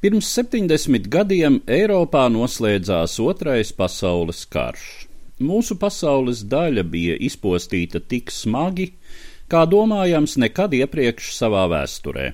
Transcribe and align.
Pirms 0.00 0.30
70 0.32 1.10
gadiem 1.12 1.58
Eiropā 1.68 2.22
noslēdzās 2.32 3.18
Otrais 3.20 3.68
pasaules 3.76 4.46
karš. 4.48 4.86
Mūsu 5.44 5.76
pasaules 5.76 6.40
daļa 6.48 6.86
bija 6.88 7.18
izpostīta 7.20 8.00
tik 8.00 8.32
smagi, 8.32 8.86
kā 9.52 9.66
domājams 9.68 10.38
nekad 10.40 10.72
iepriekš 10.78 11.34
savā 11.36 11.66
vēsturē. 11.74 12.30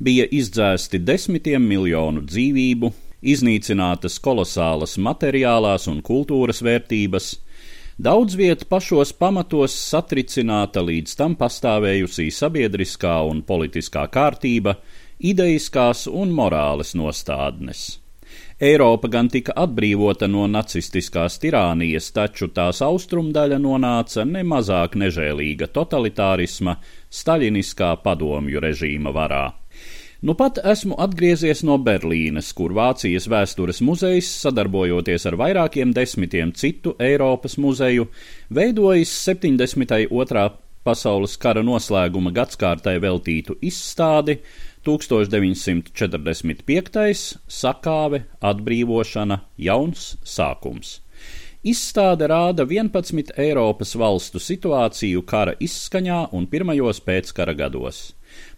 Bija 0.00 0.24
izdzēsti 0.40 1.02
desmitiem 1.04 1.68
miljonu 1.68 2.24
dzīvību, 2.24 2.94
iznīcinātas 3.20 4.16
kolosālas 4.24 4.96
materiālās 4.96 5.90
un 5.92 6.00
kultūras 6.00 6.64
vērtības, 6.64 7.32
daudz 8.00 8.40
viet 8.40 8.70
pašos 8.72 9.12
pamatos 9.20 9.76
satricināta 9.92 10.80
līdz 10.80 11.20
tam 11.20 11.36
pastāvējusī 11.36 12.30
sabiedriskā 12.32 13.18
un 13.28 13.44
politiskā 13.44 14.08
kārtība, 14.08 14.80
ideiskās 15.20 16.06
un 16.06 16.34
morāles 16.34 16.94
nostādnes. 16.98 17.86
Eiropa 18.60 19.08
gan 19.12 19.28
tika 19.28 19.52
atbrīvota 19.52 20.28
no 20.32 20.46
nacistiskās 20.48 21.36
tirānijas, 21.42 22.08
taču 22.16 22.48
tās 22.56 22.80
austrumdaļa 22.84 23.58
nonāca 23.60 24.24
nemazāk 24.24 24.96
nežēlīga 24.96 25.68
totalitārisma, 25.76 26.78
staļiniskā 27.12 27.90
padomju 28.00 28.62
režīma 28.64 29.12
varā. 29.12 29.44
Nu 30.24 30.32
pat 30.34 30.56
esmu 30.64 30.96
atgriezies 31.04 31.60
no 31.68 31.76
Berlīnes, 31.76 32.48
kur 32.56 32.72
Vācijas 32.72 33.28
vēstures 33.28 33.82
muzejs, 33.84 34.30
sadarbojoties 34.40 35.28
ar 35.28 35.36
vairākiem 35.36 35.92
desmitiem 35.92 36.54
citu 36.56 36.94
Eiropas 36.98 37.58
muzeju, 37.60 38.08
veidojis 38.48 39.12
72. 39.26 40.46
pasaules 40.86 41.36
kara 41.36 41.60
noslēguma 41.66 42.32
gadskārtai 42.32 42.96
veltītu 43.04 43.58
izstādi, 43.60 44.38
1945. 44.86 47.38
sakāve, 47.48 48.24
atbrīvošana, 48.40 49.40
jauns 49.58 50.16
sākums. 50.24 51.00
Izstāde 51.66 52.28
rāda 52.30 52.62
11 52.62 53.34
Eiropas 53.42 53.96
valstu 53.98 54.38
situāciju 54.38 55.26
kara 55.26 55.58
izskaņā 55.58 56.30
un 56.38 56.46
pirmajos 56.46 57.02
pēckara 57.02 57.58
gados. 57.58 58.14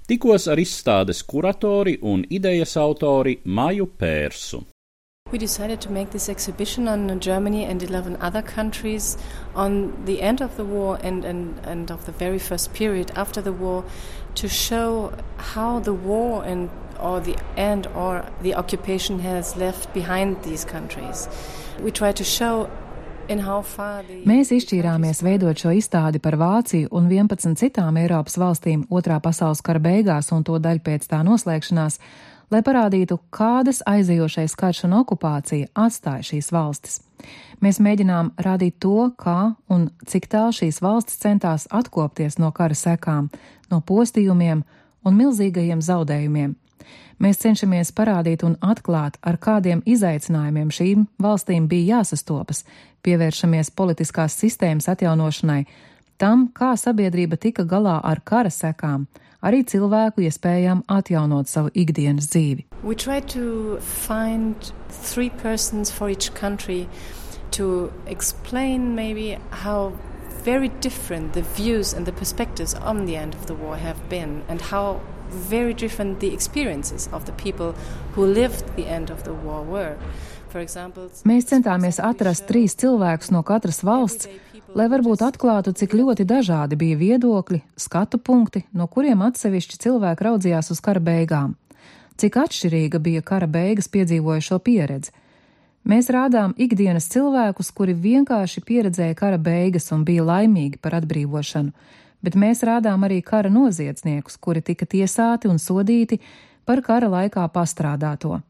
Tikos 0.09 0.49
ar 0.53 0.61
izstādes 0.61 1.25
kuratori 1.25 1.97
un 2.03 2.25
idejas 2.29 2.77
autori 2.77 3.41
Maju 3.45 3.87
Pērsu. 4.01 4.67
We 5.31 5.39
decided 5.39 5.83
to 5.83 5.93
make 5.93 6.11
this 6.11 6.31
exhibition 6.31 6.89
on 6.89 7.21
Germany 7.21 7.65
and 7.65 7.83
11 7.83 8.17
other 8.17 8.41
countries 8.41 9.19
on 9.55 10.05
the 10.07 10.23
end 10.23 10.41
of 10.41 10.57
the 10.57 10.65
war 10.65 10.99
and, 11.03 11.25
and, 11.25 11.59
and 11.65 11.91
of 11.91 12.07
the 12.07 12.13
very 12.13 12.39
first 12.39 12.73
period 12.73 13.11
after 13.15 13.43
the 13.43 13.53
war 13.53 13.85
to 14.41 14.49
show 14.49 15.13
how 15.37 15.81
the 15.81 15.93
war 15.93 16.45
and 16.45 16.71
or 17.01 17.21
the 17.21 17.37
end 17.57 17.87
or 17.95 18.25
the 18.43 18.55
occupation 18.55 19.21
has 19.21 19.57
left 19.57 19.93
behind 19.95 20.43
these 20.43 20.65
countries. 20.65 21.29
We 21.81 21.91
try 21.91 22.13
to 22.13 22.25
show 22.25 22.69
Mēs 23.29 24.49
izšķīrāmies 24.57 25.19
veidot 25.21 25.61
šo 25.61 25.75
izstādi 25.77 26.17
par 26.17 26.39
Vāciju 26.41 26.89
un 26.97 27.11
11 27.11 27.59
citām 27.61 27.99
Eiropas 28.01 28.39
valstīm 28.41 28.87
otrā 28.89 29.19
pasaules 29.21 29.61
kara 29.61 29.83
beigās 29.85 30.33
un 30.33 30.47
to 30.49 30.57
daļu 30.57 30.81
pēc 30.87 31.05
tā 31.11 31.21
noslēgšanās, 31.27 31.99
lai 32.51 32.63
parādītu, 32.65 33.19
kādas 33.35 33.83
aizējošais 33.87 34.57
karš 34.59 34.85
un 34.89 34.97
okupācija 35.03 35.71
atstāja 35.75 36.27
šīs 36.33 36.51
valstis. 36.55 37.01
Mēs 37.65 37.81
mēģinām 37.83 38.33
rādīt 38.39 38.79
to, 38.83 39.11
kā 39.19 39.55
un 39.73 39.89
cik 40.07 40.29
tālu 40.31 40.55
šīs 40.55 40.81
valstis 40.85 41.19
centās 41.23 41.67
atkopties 41.75 42.39
no 42.39 42.53
kara 42.55 42.77
sekām, 42.79 43.29
no 43.71 43.81
postījumiem 43.83 44.63
un 45.05 45.19
milzīgajiem 45.19 45.83
zaudējumiem. 45.83 46.55
Mēs 47.19 47.41
cenšamies 47.43 47.91
parādīt 47.99 48.45
un 48.47 48.55
atklāt, 48.63 49.17
ar 49.27 49.41
kādiem 49.43 49.83
izaicinājumiem 49.83 50.71
šīm 50.71 51.07
valstīm 51.19 51.67
bija 51.67 51.99
jāsastopas, 51.99 52.63
pievēršamies 53.03 53.73
politiskās 53.75 54.37
sistēmas 54.39 54.87
atjaunošanai, 54.93 55.65
tam, 56.19 56.47
kā 56.55 56.77
sabiedrība 56.79 57.37
tika 57.37 57.67
galā 57.67 57.99
ar 58.05 58.23
kara 58.23 58.53
sekām, 58.55 59.09
arī 59.43 59.63
cilvēku 59.67 60.25
iespējām 60.27 60.83
atjaunot 60.89 61.49
savu 61.49 61.71
ikdienas 61.75 62.31
dzīvi. 62.33 62.67
To 67.59 67.91
explain 68.07 68.95
maybe 68.95 69.39
how 69.65 69.93
very 70.45 70.69
different 70.81 71.33
the 71.33 71.43
views 71.57 71.95
and 71.95 72.07
the 72.07 72.13
perspectives 72.13 72.75
on 72.75 73.07
the 73.07 73.17
end 73.17 73.35
of 73.35 73.47
the 73.47 73.55
war 73.55 73.77
have 73.77 73.99
been, 74.09 74.43
and 74.49 74.61
how 74.61 75.01
very 75.31 75.75
different 75.75 76.21
the 76.21 76.33
experiences 76.33 77.09
of 77.13 77.25
the 77.25 77.33
people 77.33 77.75
who 78.15 78.25
lived 78.27 78.65
the 78.77 78.87
end 78.87 79.11
of 79.11 79.25
the 79.25 79.33
war 79.33 79.63
were. 79.65 79.97
Example, 80.55 81.11
Mēs 81.29 81.45
centāmies 81.51 81.99
atrast 82.01 82.47
trīs 82.49 82.73
cilvēkus 82.81 83.31
no 83.35 83.43
katras 83.45 83.83
valsts, 83.85 84.29
lai 84.79 84.87
varbūt 84.91 85.25
atklātu, 85.27 85.73
cik 85.75 85.97
ļoti 85.99 86.27
dažādi 86.29 86.79
bija 86.79 86.99
viedokļi, 87.01 87.63
skatu 87.79 88.21
punkti, 88.23 88.63
no 88.73 88.87
kuriem 88.87 89.25
atsevišķi 89.27 89.81
cilvēki 89.85 90.27
raudzījās 90.27 90.71
uz 90.75 90.83
kara 90.85 91.03
beigām, 91.03 91.57
cik 92.21 92.39
atšķirīga 92.45 93.01
bija 93.03 93.25
kara 93.27 93.49
beigas 93.51 93.91
piedzīvojušo 93.95 94.61
pieredzi. 94.63 95.15
Mēs 95.89 96.11
rādām 96.13 96.53
ikdienas 96.61 97.09
cilvēkus, 97.11 97.71
kuri 97.73 97.95
vienkārši 97.97 98.63
pieredzēja 98.69 99.17
kara 99.19 99.39
beigas 99.41 99.89
un 99.95 100.05
bija 100.05 100.27
laimīgi 100.27 100.79
par 100.83 100.99
atbrīvošanu, 100.99 101.73
bet 102.23 102.37
mēs 102.37 102.63
rādām 102.67 103.07
arī 103.07 103.23
kara 103.25 103.51
noziedzniekus, 103.51 104.37
kuri 104.37 104.63
tika 104.63 104.87
tiesāti 104.87 105.49
un 105.49 105.59
sodīti 105.63 106.21
par 106.69 106.83
kara 106.85 107.09
laikā 107.09 107.47
pastrādāto. 107.55 108.43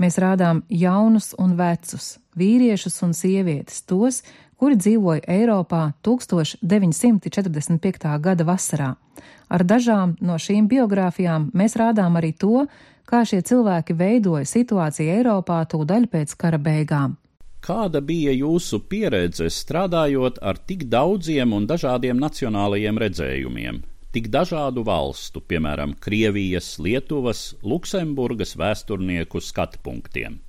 Mēs 0.00 0.18
rādām 0.18 0.64
jaunus 0.68 1.30
un 1.38 1.54
vecus, 1.56 2.16
vīriešus 2.36 2.96
un 3.06 3.12
sievietes, 3.14 3.84
tos, 3.86 4.22
kuri 4.60 4.76
dzīvoja 4.76 5.24
Eiropā 5.24 5.96
1945. 6.04 8.20
gada 8.20 8.44
vasarā. 8.44 9.00
Ar 9.48 9.64
dažām 9.64 10.20
no 10.20 10.36
šīm 10.36 10.68
biogrāfijām 10.68 11.48
mēs 11.56 11.80
rādām 11.80 12.20
arī 12.20 12.36
to, 12.36 12.68
kā 13.08 13.24
šie 13.26 13.40
cilvēki 13.40 13.96
veidoja 13.96 14.44
situāciju 14.46 15.10
Eiropā 15.16 15.64
tūdaļ 15.72 16.06
pēc 16.12 16.36
kara 16.36 16.60
beigām. 16.60 17.16
Kāda 17.60 18.00
bija 18.00 18.32
jūsu 18.32 18.80
pieredze 18.88 19.50
strādājot 19.52 20.38
ar 20.40 20.56
tik 20.68 20.86
daudziem 20.92 21.52
un 21.52 21.66
dažādiem 21.68 22.20
nacionālajiem 22.20 23.00
redzējumiem, 23.02 23.82
tik 24.16 24.30
dažādu 24.32 24.84
valstu, 24.84 25.42
piemēram, 25.44 25.92
Krievijas, 26.00 26.78
Lietuvas, 26.80 27.50
Luksemburgas 27.64 28.56
vēsturnieku 28.60 29.44
skatu 29.44 29.80
punktiem? 29.84 30.40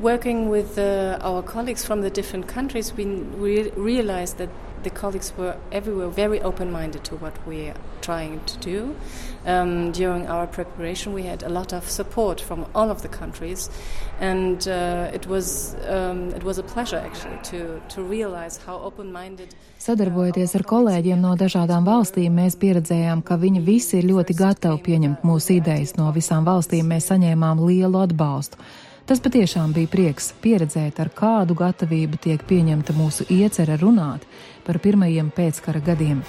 Working 0.00 0.48
with 0.48 0.78
uh, 0.78 1.18
our 1.20 1.42
colleagues 1.42 1.84
from 1.84 2.00
the 2.00 2.08
different 2.08 2.48
countries, 2.48 2.94
we 2.94 3.04
re- 3.04 3.70
realized 3.76 4.38
that 4.38 4.48
the 4.84 4.88
colleagues 4.88 5.34
were 5.36 5.54
everywhere 5.70 6.08
very 6.08 6.40
open 6.40 6.72
minded 6.72 7.04
to 7.04 7.16
what 7.16 7.34
we 7.46 7.68
are 7.68 7.76
trying 8.00 8.40
to 8.46 8.56
do. 8.58 8.96
Um, 9.44 9.92
during 9.92 10.26
our 10.28 10.46
preparation, 10.46 11.12
we 11.12 11.24
had 11.24 11.42
a 11.42 11.50
lot 11.50 11.74
of 11.74 11.90
support 11.90 12.40
from 12.40 12.64
all 12.74 12.90
of 12.90 13.02
the 13.02 13.08
countries, 13.08 13.68
and 14.18 14.66
uh, 14.66 15.10
it, 15.12 15.26
was, 15.26 15.76
um, 15.86 16.30
it 16.30 16.42
was 16.42 16.56
a 16.56 16.62
pleasure 16.62 16.96
actually 16.96 17.36
to, 17.50 17.80
to 17.90 18.02
realize 18.02 18.56
how 18.56 18.78
open 18.78 19.12
minded. 19.12 19.54
Sadarbojoties 19.78 20.54
ar 20.54 20.62
kolēģiem 20.62 21.20
no 21.20 21.34
dažādām 21.36 21.84
valstīm, 21.84 22.38
mēs 22.38 22.56
pieredzējām, 22.56 23.20
ka 23.26 23.36
viņi 23.36 23.60
visi 23.66 23.98
ir 23.98 24.08
ļoti 24.08 24.36
gatavi 24.38 24.78
pieņemt 24.86 25.26
mūsu 25.26 25.58
idejas. 25.58 25.96
No 25.98 26.08
visām 26.14 26.46
valstīm 26.48 26.88
mēs 26.88 27.10
saņēmām 27.10 27.60
lielu 27.66 28.06
atbalstu. 28.06 28.56
Tas 29.06 29.20
patiešām 29.20 29.72
bija 29.74 29.90
prieks 29.90 30.30
pieredzēt, 30.42 31.00
ar 31.02 31.10
kādu 31.10 31.56
gatavību 31.58 32.20
tiek 32.22 32.42
pieņemta 32.46 32.94
mūsu 32.94 33.26
iecerē 33.34 33.80
runāt 33.80 34.22
par 34.66 34.78
pirmajiem 34.78 35.32
pēckara 35.34 35.82
gadiem. 35.82 36.20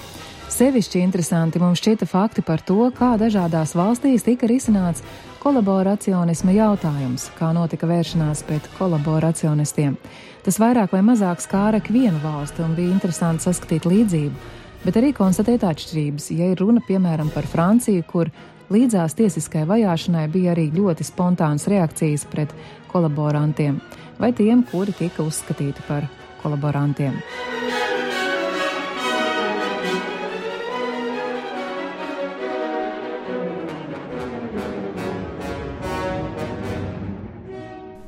Sevišķi 0.54 1.00
interesanti 1.00 1.58
mums 1.62 1.80
šķita 1.80 2.06
fakti 2.06 2.42
par 2.46 2.60
to, 2.66 2.90
kā 2.94 3.14
dažādās 3.18 3.72
valstīs 3.78 4.26
tika 4.26 4.46
risināts 4.50 5.02
kolaboracionisma 5.42 6.54
jautājums, 6.54 7.28
kā 7.38 7.52
notika 7.56 7.88
vēršanās 7.90 8.42
pret 8.48 8.66
kolaboracionistiem. 8.78 9.96
Tas 10.44 10.58
vairāk 10.60 10.92
vai 10.92 11.00
mazāk 11.06 11.42
skāra 11.44 11.80
ikvienu 11.82 12.20
valsti 12.22 12.62
un 12.64 12.74
bija 12.76 12.92
interesanti 12.92 13.46
saskatīt 13.46 13.86
līdzību, 13.88 14.50
bet 14.84 14.98
arī 15.00 15.14
konstatēt 15.16 15.64
atšķirības, 15.64 16.30
ja 16.36 16.50
ir 16.52 16.60
runa 16.60 16.82
piemēram 16.84 17.30
par 17.34 17.48
Franciju, 17.48 18.04
kur 18.10 18.32
līdzās 18.72 19.16
tiesiskai 19.18 19.64
vajāšanai 19.68 20.28
bija 20.32 20.54
arī 20.54 20.70
ļoti 20.74 21.06
spontānas 21.06 21.68
reakcijas 21.70 22.24
pret 22.30 22.54
kolaborantiem 22.92 23.80
vai 24.20 24.32
tiem, 24.32 24.62
kuri 24.70 24.94
tika 24.96 25.24
uzskatīti 25.26 25.84
par 25.88 26.06
kolaborantiem. 26.42 27.18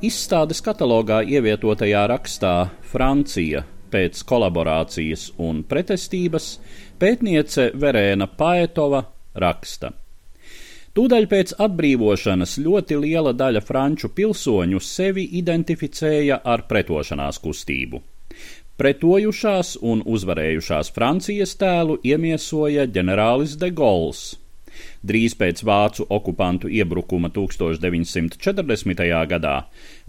Izstādes 0.06 0.60
katalogā 0.62 1.22
ievietotajā 1.24 2.04
rakstā 2.12 2.52
Francija 2.86 3.64
pēc 3.90 4.20
kolaborācijas 4.28 5.30
un 5.42 5.64
pretestības 5.66 6.50
pētniece 7.00 7.70
Verēna 7.74 8.28
Paetova 8.38 9.02
raksta. 9.34 10.05
Tūdaļ 10.96 11.26
pēc 11.28 11.50
atbrīvošanas 11.60 12.54
ļoti 12.64 12.96
liela 13.02 13.34
daļa 13.36 13.60
franču 13.60 14.08
pilsoņu 14.16 14.80
sevi 14.80 15.26
identificēja 15.40 16.38
ar 16.40 16.64
pretošanās 16.70 17.40
kustību. 17.44 18.00
Pretojušās 18.80 19.74
un 19.92 20.00
uzvarējušās 20.04 20.92
Francijas 20.96 21.52
tēlu 21.60 21.98
iemiesoja 22.04 22.88
ģenerālis 22.88 23.58
de 23.60 23.70
Gauls, 23.76 24.24
Drīz 25.06 25.36
pēc 25.38 25.62
vācu 25.64 26.04
okupantu 26.12 26.68
iebrukuma 26.72 27.30
1940. 27.32 29.04
gadā 29.30 29.54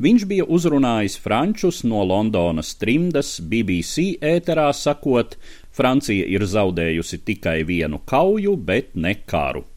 viņš 0.03 0.25
bija 0.31 0.47
uzrunājis 0.57 1.15
frančus 1.23 1.83
no 1.83 2.03
Londonas 2.07 2.73
trimdas 2.81 3.37
BBC 3.39 4.17
ēterā 4.33 4.67
sakot, 4.73 5.37
Francija 5.71 6.25
ir 6.25 6.47
zaudējusi 6.47 7.23
tikai 7.23 7.61
vienu 7.63 8.01
kauju, 8.05 8.55
bet 8.57 8.95
ne 8.95 9.15
karu. 9.25 9.67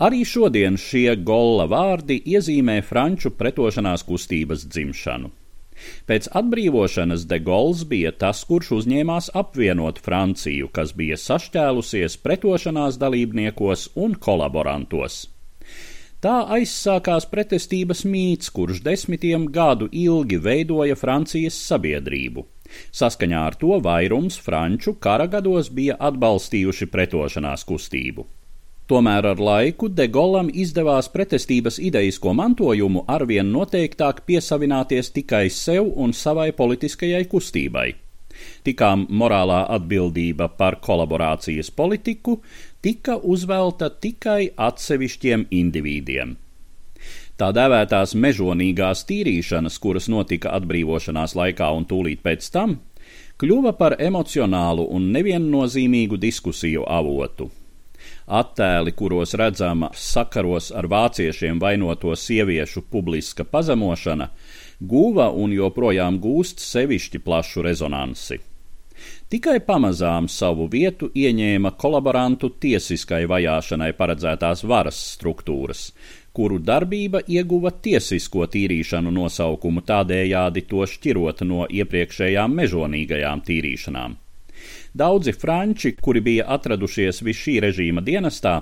Arī 0.00 0.22
šodien 0.24 0.78
šie 0.80 1.16
golla 1.16 1.66
vārdi 1.70 2.20
iezīmē 2.34 2.80
franču 2.86 3.34
pretošanās 3.36 4.06
kustības 4.08 4.66
dzimšanu. 4.70 5.30
Pēc 6.08 6.28
atbrīvošanas 6.36 7.26
de 7.28 7.38
Gauls 7.44 7.84
bija 7.88 8.12
tas, 8.22 8.42
kurš 8.48 8.72
uzņēmās 8.78 9.30
apvienot 9.42 10.00
Franciju, 10.04 10.68
kas 10.76 10.92
bija 10.96 11.16
sašķēlusies 11.20 12.18
pretošanās 12.24 12.98
dalībniekos 13.00 13.90
un 14.04 14.16
kolaborantos. 14.26 15.22
Tā 16.20 16.34
aizsākās 16.56 17.24
pretestības 17.32 18.02
mīts, 18.04 18.50
kurš 18.52 18.82
desmitiem 18.84 19.46
gadu 19.54 19.88
ilgi 19.88 20.36
veidoja 20.44 20.96
Francijas 21.00 21.56
sabiedrību. 21.70 22.44
Saskaņā 23.00 23.46
ar 23.50 23.56
to 23.62 23.78
vairums 23.86 24.36
franču 24.48 24.94
kara 25.06 25.26
gados 25.32 25.72
bija 25.72 25.96
atbalstījuši 26.10 26.90
pretošanās 26.92 27.64
kustību. 27.70 28.26
Tomēr 28.90 29.22
ar 29.30 29.38
laiku 29.38 29.86
Degolam 29.94 30.48
izdevās 30.50 31.06
pretestības 31.14 31.76
idejisko 31.78 32.32
mantojumu 32.34 33.04
arvien 33.14 33.52
noteiktāk 33.54 34.24
piesavināties 34.26 35.12
tikai 35.14 35.44
sev 35.54 35.92
un 35.94 36.10
savai 36.20 36.48
politiskajai 36.60 37.20
kustībai. 37.30 37.84
Tikām 38.66 39.04
morālā 39.20 39.60
atbildība 39.76 40.48
par 40.62 40.80
kolaborācijas 40.82 41.70
politiku 41.70 42.40
tika 42.82 43.14
uzvelta 43.34 43.92
tikai 43.94 44.50
atsevišķiem 44.56 45.46
individiem. 45.60 46.34
Tā 47.38 47.52
dēvētās 47.54 48.16
mežonīgās 48.18 49.04
tīrīšanas, 49.06 49.78
kuras 49.78 50.10
notika 50.10 50.56
atbrīvošanās 50.58 51.36
laikā 51.38 51.70
un 51.78 51.86
tūlīt 51.86 52.26
pēc 52.26 52.50
tam, 52.58 52.74
kļuva 53.38 53.76
par 53.78 54.00
emocionālu 54.02 54.90
un 54.90 55.12
neviennozīmīgu 55.14 56.18
diskusiju 56.26 56.90
avotu 56.90 57.52
attēli, 58.30 58.94
kuros 58.96 59.34
redzama 59.38 59.90
sakaros 59.94 60.70
ar 60.76 60.86
vāciešiem 60.90 61.58
vainoto 61.62 62.14
sieviešu 62.16 62.84
publiska 62.90 63.44
pazemošana, 63.44 64.30
guva 64.80 65.30
un 65.30 65.52
joprojām 65.56 66.20
gūst 66.22 66.62
sevišķi 66.62 67.20
plašu 67.26 67.66
rezonansi. 67.66 68.40
Tikai 69.30 69.60
pamazām 69.64 70.26
savu 70.28 70.66
vietu 70.68 71.08
ieņēma 71.16 71.70
kolaborantu 71.80 72.50
tiesiskai 72.62 73.22
vajāšanai 73.30 73.92
paredzētās 73.96 74.64
varas 74.72 74.98
struktūras, 75.14 75.84
kuru 76.36 76.58
darbība 76.70 77.22
ieguva 77.26 77.72
tiesisko 77.86 78.48
tīrīšanu 78.54 79.12
nosaukumu 79.14 79.84
tādējādi 79.86 80.66
to 80.72 80.86
šķirot 80.94 81.44
no 81.46 81.68
iepriekšējām 81.80 82.58
mežonīgajām 82.62 83.46
tīrīšanām. 83.46 84.19
Daudzi 84.92 85.32
franči, 85.32 85.94
kuri 86.02 86.20
bija 86.20 86.48
atradušies 86.50 87.22
vis 87.22 87.38
šī 87.38 87.60
režīma 87.66 88.02
dienestā, 88.02 88.56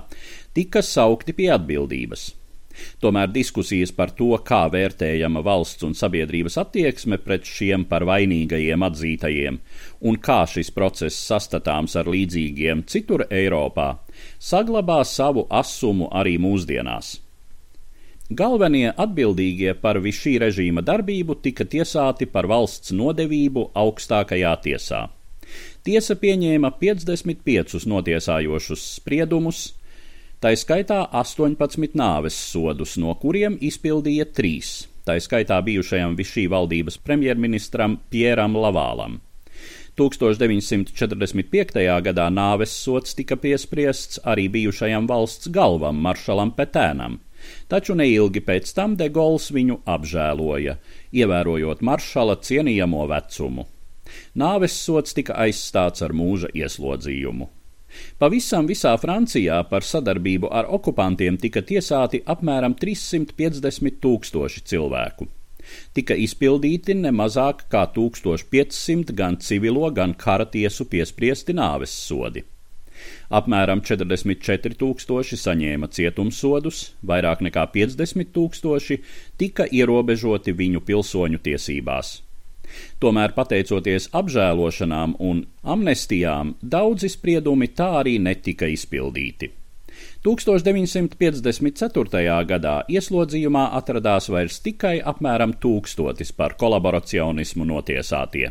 tika 0.53 0.83
saukti 0.85 1.33
pie 1.33 1.49
atbildības. 1.55 2.29
Tomēr 3.03 3.31
diskusijas 3.33 3.91
par 3.95 4.13
to, 4.15 4.29
kā 4.45 4.61
vērtējama 4.71 5.41
valsts 5.43 5.83
un 5.87 5.95
sabiedrības 5.97 6.57
attieksme 6.61 7.19
pret 7.23 7.47
šiem 7.47 7.85
par 7.89 8.05
vainīgajiem 8.07 8.85
atzītajiem 8.87 9.59
un 10.07 10.19
kā 10.27 10.43
šis 10.47 10.71
process 10.75 11.19
sastatāms 11.31 11.97
ar 11.99 12.07
līdzīgiem 12.13 12.85
citur 12.87 13.25
Eiropā, 13.29 13.89
saglabā 14.39 15.01
savu 15.03 15.47
asumu 15.49 16.07
arī 16.21 16.37
mūsdienās. 16.39 17.17
Galvenie 18.29 18.91
atbildīgie 18.93 19.73
par 19.81 19.97
visu 20.03 20.27
šī 20.27 20.35
režīma 20.45 20.83
darbību 20.85 21.39
tika 21.41 21.65
tiesāti 21.65 22.29
par 22.29 22.45
valsts 22.45 22.93
nodevību 22.93 23.71
augstākajā 23.73 24.51
tiesā. 24.67 25.07
Tiesa 25.89 26.13
pieņēma 26.21 26.69
55 26.77 27.87
notiesājošus 27.89 28.81
spriedumus, 28.99 29.61
tā 30.37 30.51
skaitā 30.53 30.99
18 31.17 31.95
nāves 31.97 32.35
sodus, 32.37 32.91
no 33.01 33.15
kuriem 33.17 33.55
izpildīja 33.57 34.27
trīs, 34.29 34.83
tā 35.01 35.15
skaitā 35.17 35.57
bijušajam 35.65 36.13
Višī 36.19 36.43
valdības 36.53 36.99
premjerministram 37.01 37.95
Pieram 38.13 38.53
Lavālam. 38.53 39.15
1945. 39.97 41.81
gadā 42.05 42.27
nāves 42.37 42.77
sots 42.83 43.17
tika 43.17 43.39
piespriests 43.47 44.21
arī 44.29 44.45
bijušajam 44.59 45.09
valsts 45.09 45.49
galvam 45.57 46.05
Maršalam 46.05 46.53
Petēnam, 46.59 47.17
taču 47.65 47.97
neilgi 47.97 48.45
pēc 48.45 48.75
tam 48.77 48.93
De 49.01 49.09
Gauls 49.09 49.49
viņu 49.57 49.81
apžēloja, 49.97 50.77
ievērojot 51.17 51.81
Maršala 51.81 52.37
cienījamo 52.45 53.09
vecumu. 53.09 53.65
Nāves 54.35 54.75
sots 54.85 55.15
tika 55.17 55.37
aizstāts 55.45 56.05
ar 56.05 56.15
mūža 56.15 56.51
ieslodzījumu. 56.55 57.49
Pavisam 58.21 58.67
visā 58.69 58.93
Francijā 59.01 59.57
par 59.69 59.85
sadarbību 59.85 60.51
ar 60.59 60.69
okupantiem 60.77 61.39
tika 61.41 61.63
tiesāti 61.65 62.21
apmēram 62.33 62.75
350 62.77 63.97
tūkstoši 64.03 64.63
cilvēku. 64.71 65.27
Tika 65.93 66.15
izpildīti 66.17 66.95
ne 66.97 67.11
mazāk 67.13 67.65
kā 67.73 67.83
1500 67.95 69.13
gan 69.17 69.37
civilo, 69.37 69.89
gan 69.91 70.15
kara 70.23 70.45
tiesu 70.45 70.85
piespriesti 70.93 71.55
nāves 71.57 71.93
sodi. 72.05 72.45
Apmēram 73.39 73.81
44 73.85 74.75
tūkstoši 74.79 75.37
saņēma 75.39 75.89
cietumsodus, 75.95 76.81
vairāk 77.11 77.43
nekā 77.47 77.67
50 77.75 78.33
tūkstoši 78.35 78.97
tika 79.39 79.69
ierobežoti 79.81 80.55
viņu 80.63 80.81
pilsoņu 80.89 81.39
tiesībās. 81.45 82.17
Tomēr, 82.99 83.33
pateicoties 83.37 84.09
apžēlošanām 84.15 85.15
un 85.19 85.45
amnestijām, 85.63 86.55
daudzi 86.61 87.09
spriedumi 87.09 87.67
tā 87.75 87.93
arī 88.01 88.19
netika 88.19 88.67
izpildīti. 88.69 89.59
1954. 90.23 92.45
gadā 92.47 92.83
ieslodzījumā 92.91 93.69
atradās 93.79 94.29
vairs 94.31 94.59
tikai 94.63 95.01
apmēram 95.11 95.53
tūkstotis 95.63 96.31
par 96.35 96.55
kolaboracionismu 96.59 97.63
notiesātie. 97.67 98.47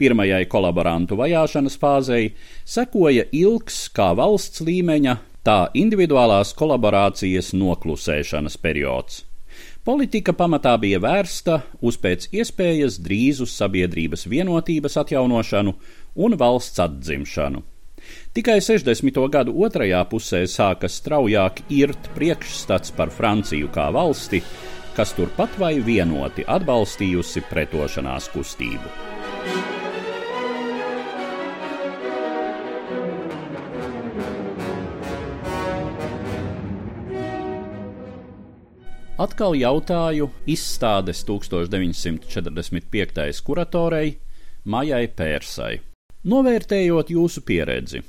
Pirmajai 0.00 0.44
kolaborantu 0.50 1.14
vajāšanas 1.20 1.76
fāzei 1.78 2.32
sekoja 2.64 3.24
ilgs 3.30 3.88
kā 3.94 4.08
valsts 4.18 4.60
līmeņa, 4.66 5.14
tā 5.46 5.70
individuālās 5.78 6.54
kolaborācijas 6.58 7.52
noklusēšanas 7.54 8.58
periods. 8.58 9.29
Politika 9.80 10.34
pamatā 10.36 10.74
bija 10.76 10.98
vērsta 11.00 11.54
uz 11.80 11.96
pēc 11.96 12.26
iespējas 12.36 12.98
drīzu 13.00 13.46
sabiedrības 13.48 14.26
vienotības 14.28 14.98
atjaunošanu 15.00 15.72
un 16.20 16.36
valsts 16.42 16.82
atzimšanu. 16.84 17.62
Tikai 18.36 18.58
60. 18.60 19.20
gadu 19.32 19.54
otrajā 19.64 20.02
pusē 20.10 20.42
sāka 20.44 20.88
straujāk 20.88 21.62
irt 21.72 22.10
priekšstats 22.12 22.92
par 22.92 23.08
Franciju 23.08 23.70
kā 23.72 23.88
valsti, 23.96 24.42
kas 24.96 25.14
turpat 25.16 25.56
vai 25.62 25.78
vienoti 25.80 26.44
atbalstījusi 26.44 27.46
pretošanās 27.48 28.28
kustību. 28.34 29.19
Atkal 39.20 39.52
jautāju 39.52 40.30
izstādes 40.48 41.18
1945. 41.28 43.44
kuratorei 43.44 44.16
Majai 44.64 45.12
Pērsai. 45.12 45.76
Novērtējot 46.24 47.12
jūsu 47.12 47.44
pieredzi, 47.44 48.00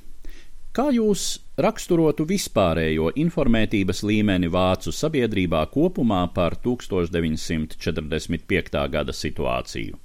kā 0.71 0.87
jūs 0.95 1.43
raksturotu 1.59 2.23
vispārējo 2.29 3.11
informētības 3.25 4.03
līmeni 4.07 4.47
vācu 4.51 4.91
sabiedrībā 4.95 5.65
kopumā 5.73 6.27
par 6.31 6.55
1945. 6.63 8.87
gada 8.95 9.11
situāciju? 9.11 9.99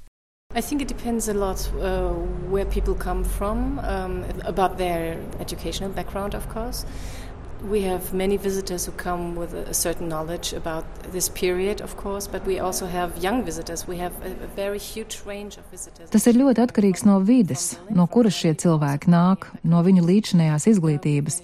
I 0.55 0.61
think 0.61 0.83
it 0.83 0.89
depends 0.89 1.29
a 1.29 1.35
lot 1.35 1.71
uh, 1.75 2.11
where 2.51 2.65
people 2.65 2.95
come 2.95 3.23
from, 3.23 3.79
um, 3.81 4.25
about 4.45 4.79
their 4.79 5.19
educational 5.39 5.91
background, 5.91 6.35
of 6.35 6.49
course. 6.49 6.85
We 7.71 7.83
have 7.83 8.15
many 8.15 8.37
visitors 8.37 8.87
who 8.87 8.93
come 8.93 9.35
with 9.35 9.53
a 9.53 9.75
certain 9.75 10.09
knowledge 10.09 10.53
about 10.53 10.85
this 11.11 11.29
period, 11.29 11.81
of 11.81 11.97
course, 11.97 12.29
but 12.29 12.47
we 12.47 12.61
also 12.61 12.87
have 12.87 13.19
young 13.19 13.43
visitors. 13.43 13.89
We 13.89 13.97
have 13.99 14.13
a, 14.23 14.47
very 14.55 14.79
huge 14.79 15.23
range 15.27 15.59
of 15.59 15.65
visitors. 15.73 16.09
Tas 16.11 16.29
ir 16.31 16.39
ļoti 16.39 16.63
atkarīgs 16.63 17.03
no 17.09 17.19
vides, 17.19 17.75
no 17.91 18.07
kuras 18.07 18.39
šie 18.39 18.55
cilvēki 18.63 19.11
nāk, 19.11 19.49
no 19.67 19.83
viņu 19.83 20.07
līdzinējās 20.07 20.69
izglītības. 20.77 21.41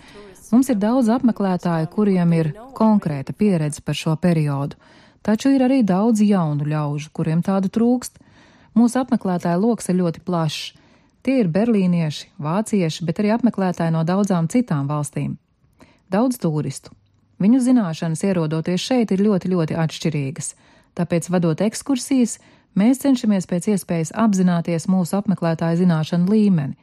Mums 0.55 0.71
ir 0.71 0.79
daudz 0.79 1.11
apmeklētāju, 1.11 1.91
kuriem 1.91 2.39
ir 2.39 2.53
konkrēta 2.79 3.35
pieredze 3.35 3.83
par 3.83 3.99
šo 3.99 4.15
periodu, 4.15 4.79
taču 5.27 5.51
ir 5.51 5.67
arī 5.67 5.83
daudz 5.83 6.23
jaunu 6.23 6.71
ļaužu, 6.71 7.11
kuriem 7.11 7.43
tādu 7.43 7.67
trūkst. 7.67 8.23
Mūsu 8.79 9.03
apmeklētāju 9.03 9.67
lokus 9.67 9.91
ir 9.91 9.99
ļoti 9.99 10.23
plašs. 10.23 10.75
Tie 11.27 11.41
ir 11.43 11.51
berlīnieši, 11.51 12.37
vācieši, 12.39 13.07
bet 13.11 13.19
arī 13.19 13.35
apmeklētāji 13.35 13.95
no 13.95 14.07
daudzām 14.07 14.47
citām 14.51 14.87
valstīm 14.87 15.42
daudz 16.13 16.39
turistu. 16.43 16.93
Viņu 17.43 17.59
zināšanas 17.65 18.23
ierodoties 18.29 18.83
šeit 18.85 19.13
ir 19.15 19.23
ļoti, 19.25 19.51
ļoti 19.51 19.79
atšķirīgas, 19.83 20.53
tāpēc, 20.99 21.29
vadot 21.33 21.63
ekskursijas, 21.65 22.37
mēs 22.79 23.03
cenšamies 23.03 23.49
pēc 23.51 23.73
iespējas 23.75 24.13
apzināties 24.15 24.87
mūsu 24.93 25.17
apmeklētāju 25.19 25.81
zināšanu 25.83 26.31
līmeni. 26.31 26.77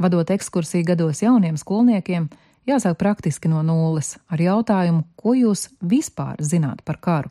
Vadot 0.00 0.30
ekskursiju 0.32 0.86
gados 0.88 1.20
jauniem 1.20 1.58
skolniekiem, 1.60 2.30
jāsāk 2.70 2.96
praktiski 3.02 3.50
no 3.52 3.60
nulles 3.66 4.14
ar 4.32 4.40
jautājumu, 4.40 5.04
ko 5.20 5.34
jūs 5.36 5.68
vispār 5.84 6.40
zināt 6.40 6.80
par 6.86 7.00
karu. 7.02 7.28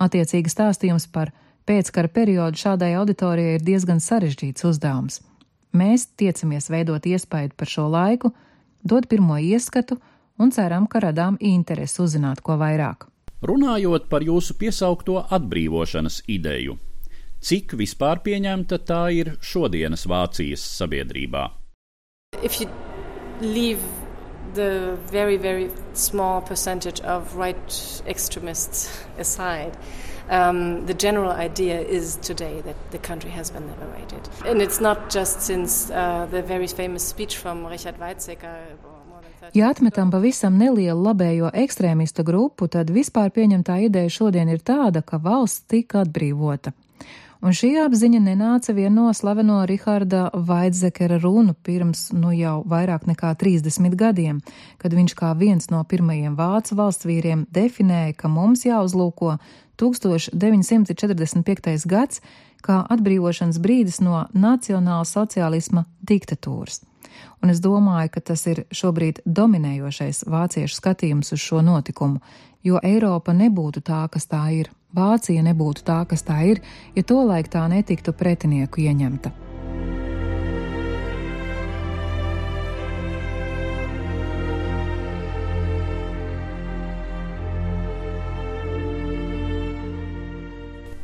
Attiecīgi 0.00 0.48
stāstījums 0.48 1.04
par 1.12 1.34
pēckara 1.68 2.08
periodu 2.08 2.56
šādai 2.56 2.94
auditorijai 2.96 3.58
ir 3.58 3.66
diezgan 3.66 4.00
sarežģīts 4.00 4.64
uzdevums. 4.70 5.20
Mēs 5.76 6.08
tiecamies 6.18 6.70
veidot 6.72 7.04
iespēju 7.06 7.52
par 7.56 7.68
šo 7.68 7.90
laiku, 7.92 8.32
dot 8.82 9.06
pirmo 9.10 9.36
ieskatu 9.36 10.00
un 10.40 10.50
ceram, 10.50 10.88
ka 10.88 11.02
radām 11.04 11.36
interesi 11.40 12.00
uzzināt 12.02 12.40
ko 12.42 12.56
vairāk. 12.60 13.06
Runājot 13.46 14.08
par 14.12 14.24
jūsu 14.24 14.56
piesaukto 14.60 15.22
atbrīvošanas 15.36 16.22
ideju, 16.28 16.76
cik 17.40 17.76
vispār 17.80 18.20
pieņemta 18.24 18.80
tā 18.84 19.04
ir 19.16 19.34
šodienas 19.40 20.06
Vācijas 20.08 20.64
sabiedrībā? 20.80 21.48
the 24.54 24.98
very, 25.06 25.36
very 25.36 25.70
small 25.92 26.40
percentage 26.40 27.00
of 27.02 27.36
right 27.36 28.02
extremists 28.06 29.04
aside, 29.18 29.76
um, 30.28 30.86
the 30.86 30.94
general 30.94 31.30
idea 31.30 31.80
is 31.80 32.16
today 32.16 32.60
that 32.62 32.76
the 32.90 32.98
country 32.98 33.30
has 33.30 33.50
been 33.50 33.66
liberated. 33.68 34.28
And 34.44 34.62
it's 34.62 34.80
not 34.80 35.10
just 35.10 35.42
since 35.42 35.90
uh, 35.90 36.26
the 36.30 36.42
very 36.42 36.66
famous 36.66 37.06
speech 37.06 37.36
from 37.36 37.66
Richard 37.66 37.98
Weizsäcker. 37.98 38.76
Ja 39.54 39.70
atmetam 39.74 40.10
pavisam 40.14 40.54
nelielu 40.54 41.02
labējo 41.02 41.48
ekstrēmistu 41.58 42.22
grupu, 42.22 42.68
tad 42.70 42.86
vispār 42.94 43.32
pieņemtā 43.34 43.80
ideja 43.82 44.06
šodien 44.14 44.46
ir 44.52 44.60
tāda, 44.62 45.02
ka 45.02 45.18
valsts 45.18 45.64
tika 45.66 46.04
atbrīvota. 46.04 46.70
Un 47.42 47.50
šī 47.56 47.72
apziņa 47.82 48.20
nenāca 48.22 48.72
vien 48.76 48.94
no 48.94 49.10
slaveno 49.16 49.66
Riharda 49.66 50.30
Vaidzekera 50.34 51.18
runu 51.18 51.54
pirms 51.66 52.12
nu 52.14 52.30
jau 52.36 52.62
vairāk 52.68 53.06
nekā 53.10 53.34
30 53.40 53.96
gadiem, 53.98 54.40
kad 54.78 54.94
viņš 54.94 55.14
kā 55.18 55.34
viens 55.40 55.70
no 55.72 55.80
pirmajiem 55.82 56.36
vācu 56.38 56.74
valstsvīriem 56.78 57.46
definēja, 57.50 58.14
ka 58.20 58.28
mums 58.30 58.64
jāuzlūko 58.68 59.38
1945. 59.82 61.88
gads 61.90 62.22
kā 62.62 62.86
atbrīvošanas 62.86 63.58
brīdis 63.58 64.00
no 64.04 64.28
nacionāla 64.30 65.04
sociālisma 65.08 65.88
diktatūras 66.06 66.89
un 67.42 67.50
es 67.52 67.60
domāju, 67.64 68.12
ka 68.14 68.20
tas 68.32 68.46
ir 68.46 68.64
šobrīd 68.70 69.22
dominējošais 69.26 70.24
vāciešu 70.30 70.76
skatījums 70.76 71.32
uz 71.36 71.40
šo 71.40 71.62
notikumu, 71.64 72.20
jo 72.62 72.80
Eiropa 72.82 73.34
nebūtu 73.36 73.84
tā, 73.84 74.06
kas 74.12 74.28
tā 74.30 74.44
ir, 74.60 74.72
Vācija 74.90 75.42
nebūtu 75.46 75.84
tā, 75.86 76.00
kas 76.10 76.26
tā 76.26 76.40
ir, 76.50 76.64
ja 76.96 77.04
tolaik 77.06 77.46
tā 77.52 77.62
netiktu 77.70 78.10
pretinieku 78.10 78.82
ieņemta. 78.82 79.49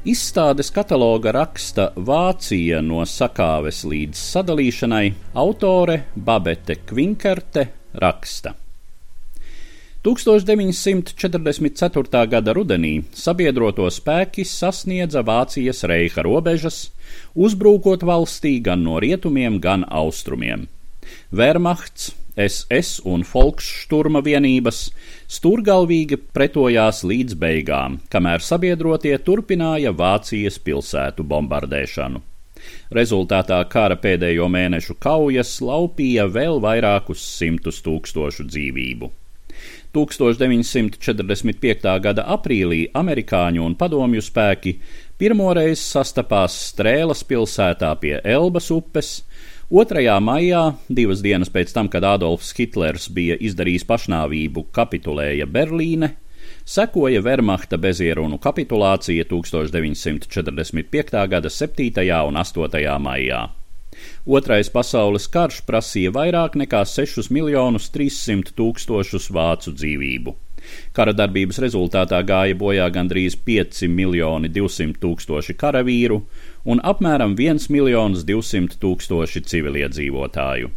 Izstādes 0.06 0.68
kataloga 0.70 1.32
raksta 1.34 1.88
Vācija 1.98 2.78
no 2.78 3.02
sakāves 3.10 3.82
līdz 3.90 4.14
sadalīšanai 4.14 5.34
autore 5.42 6.06
Babete 6.14 6.78
Kvinkerte 6.86 7.66
raksta. 7.98 8.54
1944. 10.06 12.22
gada 12.30 12.54
rudenī 12.54 13.02
sabiedroto 13.18 13.90
spēki 13.90 14.46
sasniedza 14.46 15.26
Vācijas 15.26 15.82
reiha 15.90 16.22
robežas, 16.22 16.94
uzbrūkot 17.34 18.06
valstī 18.06 18.62
gan 18.62 18.86
no 18.86 19.02
rietumiem, 19.02 19.58
gan 19.58 19.82
austrumiem. 19.90 20.70
Wehrmachts 21.34 22.14
SS 22.36 23.00
un 23.08 23.22
Folkšturma 23.24 24.20
vienības 24.20 24.90
stūrgalvīgi 25.32 26.18
pretojās 26.36 27.00
līdz 27.08 27.36
beigām, 27.40 27.96
kamēr 28.12 28.44
sabiedrotie 28.44 29.14
turpināja 29.24 29.94
Vācijas 29.96 30.58
pilsētu 30.60 31.24
bombardēšanu. 31.24 32.20
Rezultātā 32.96 33.60
kara 33.72 33.96
pēdējo 34.00 34.48
mēnešu 34.52 34.98
kaujas 35.00 35.54
laupīja 35.64 36.26
vēl 36.28 36.60
vairākus 36.60 37.24
simtus 37.38 37.80
tūkstošu 37.86 38.44
dzīvību. 38.50 39.08
1945. 39.96 41.88
gada 42.04 42.26
aprīlī 42.36 42.82
amerikāņu 43.00 43.64
un 43.64 43.74
padomju 43.80 44.20
spēki 44.24 44.74
pirmoreiz 45.16 45.80
sastapās 45.80 46.52
Strēlas 46.72 47.24
pilsētā 47.24 47.94
pie 48.02 48.18
Elbas 48.20 48.68
upes, 48.74 49.22
2. 49.70 50.20
maijā, 50.22 50.76
divas 50.86 51.18
dienas 51.26 51.50
pēc 51.50 51.72
tam, 51.74 51.88
kad 51.90 52.04
Adolfs 52.06 52.52
Hitlers 52.54 53.08
bija 53.10 53.34
izdarījis 53.34 53.82
pašnāvību, 53.88 54.62
kapitulēja 54.70 55.42
Berlīne, 55.50 56.12
sekoja 56.62 57.18
Wehrmachta 57.26 57.74
bezierunu 57.74 58.38
kapitulācija 58.38 59.26
1945. 59.26 61.26
gada 61.34 61.50
7. 61.50 61.90
un 62.28 62.38
8. 62.44 62.94
maijā. 63.08 63.42
Otrais 64.38 64.70
pasaules 64.70 65.26
karš 65.26 65.66
prasīja 65.66 66.14
vairāk 66.14 66.54
nekā 66.62 66.86
6 66.86 67.26
miljonus 67.34 67.90
300 67.90 68.54
tūkstošus 68.54 69.32
vācu 69.34 69.74
dzīvību. 69.74 70.46
Kara 70.94 71.14
darbības 71.14 71.60
rezultātā 71.62 72.20
gāja 72.26 72.56
bojā 72.58 72.86
gandrīz 72.94 73.36
5 73.46 73.86
miljoni 73.90 74.50
200 74.50 74.98
tūkstoši 75.02 75.56
karavīru 75.58 76.20
un 76.66 76.82
apmēram 76.82 77.36
1 77.38 77.70
miljons 77.70 78.24
200 78.26 78.80
tūkstoši 78.82 79.44
civiliedzīvotāju. 79.52 80.72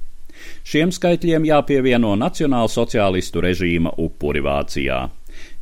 Šiem 0.64 0.92
skaitļiem 0.96 1.48
jāpievieno 1.50 2.14
nacionālsociālistu 2.20 3.42
režīma 3.44 3.96
upuri 4.00 4.44
Vācijā. 4.46 5.02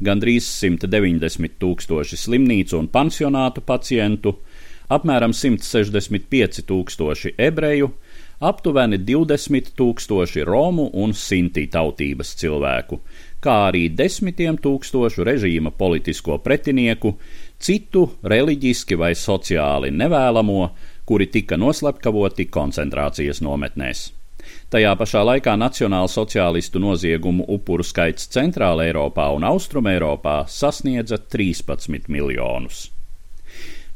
Gandrīz 0.03 0.49
190 0.51 1.57
tūkstoši 1.61 2.19
slimnīcu 2.19 2.77
un 2.77 2.89
pansionātu 2.93 3.63
pacientu, 3.65 4.35
apmēram 4.93 5.33
165 5.33 6.63
tūkstoši 6.67 7.33
ebreju, 7.47 7.91
aptuveni 8.37 8.99
20 9.01 9.71
tūkstoši 9.77 10.45
romu 10.45 10.89
un 10.93 11.13
sinti 11.17 11.65
tautības 11.73 12.35
cilvēku, 12.37 12.99
kā 13.41 13.55
arī 13.71 13.87
desmitiem 13.89 14.59
tūkstošu 14.61 15.25
režīma 15.25 15.73
politisko 15.77 16.37
pretinieku, 16.45 17.15
citu 17.59 18.05
reliģiski 18.23 18.97
vai 18.99 19.13
sociāli 19.15 19.91
nevēlamo, 19.91 20.69
kuri 21.07 21.27
tika 21.31 21.57
noslepkavoti 21.57 22.47
koncentrācijas 22.51 23.41
nometnēs. 23.45 24.11
Tajā 24.71 24.93
pašā 24.99 25.23
laikā 25.23 25.55
nacionāla 25.59 26.09
sociālistu 26.11 26.79
noziegumu 26.83 27.45
upuru 27.55 27.83
skaits 27.83 28.27
Centrāla 28.31 28.87
Eiropā 28.87 29.29
un 29.35 29.47
Austrum 29.47 29.87
Eiropā 29.87 30.41
sasniedza 30.51 31.17
13 31.17 32.07
miljonus. 32.11 32.87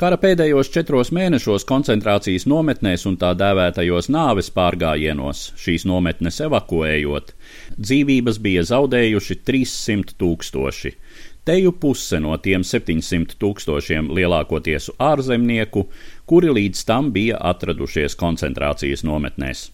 Kara 0.00 0.16
pēdējos 0.18 0.70
četros 0.72 1.12
mēnešos 1.14 1.66
koncentrācijas 1.68 2.46
nometnēs 2.50 3.04
un 3.06 3.18
tā 3.20 3.34
dēvētajos 3.38 4.08
nāves 4.10 4.48
pārgājienos, 4.56 5.42
šīs 5.60 5.84
nometnes 5.86 6.40
evakuējot, 6.46 7.34
dzīvības 7.76 8.40
bija 8.42 8.64
zaudējuši 8.70 9.36
300 9.50 10.16
tūkstoši. 10.18 10.94
Teju 11.46 11.74
puse 11.84 12.18
no 12.24 12.34
tiem 12.42 12.64
700 12.66 13.36
tūkstošiem 13.38 14.08
lielākoties 14.16 14.88
ārzemnieku, 15.10 15.84
kuri 16.26 16.50
līdz 16.58 16.82
tam 16.88 17.12
bija 17.14 17.38
atradušies 17.52 18.16
koncentrācijas 18.18 19.04
nometnēs. 19.06 19.68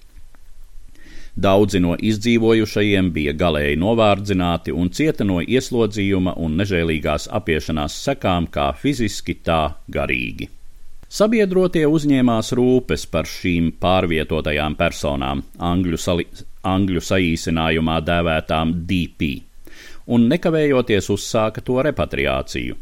Daudzi 1.38 1.78
no 1.78 1.92
izdzīvojušajiem 1.94 3.12
bija 3.14 3.32
galēji 3.38 3.76
novārdzināti 3.78 4.72
un 4.74 4.88
cieta 4.90 5.22
no 5.22 5.36
ieslodzījuma 5.38 6.32
un 6.42 6.56
nežēlīgās 6.58 7.28
apiešanās 7.38 7.94
sekām 8.06 8.48
kā 8.50 8.72
fiziski, 8.74 9.36
tā 9.46 9.60
garīgi. 9.86 10.48
Sabiedrotie 11.08 11.84
uzņēmās 11.86 12.50
rūpes 12.58 13.06
par 13.12 13.30
šīm 13.30 13.68
pārvietotajām 13.80 14.74
personām, 14.80 15.44
angļu, 15.68 16.00
sali, 16.02 16.26
angļu 16.66 17.02
saīsinājumā 17.06 18.00
dēvētām 18.08 18.72
DP, 18.90 19.28
un 20.10 20.26
nekavējoties 20.32 21.08
uzsāka 21.14 21.62
to 21.62 21.78
repatriāciju. 21.86 22.80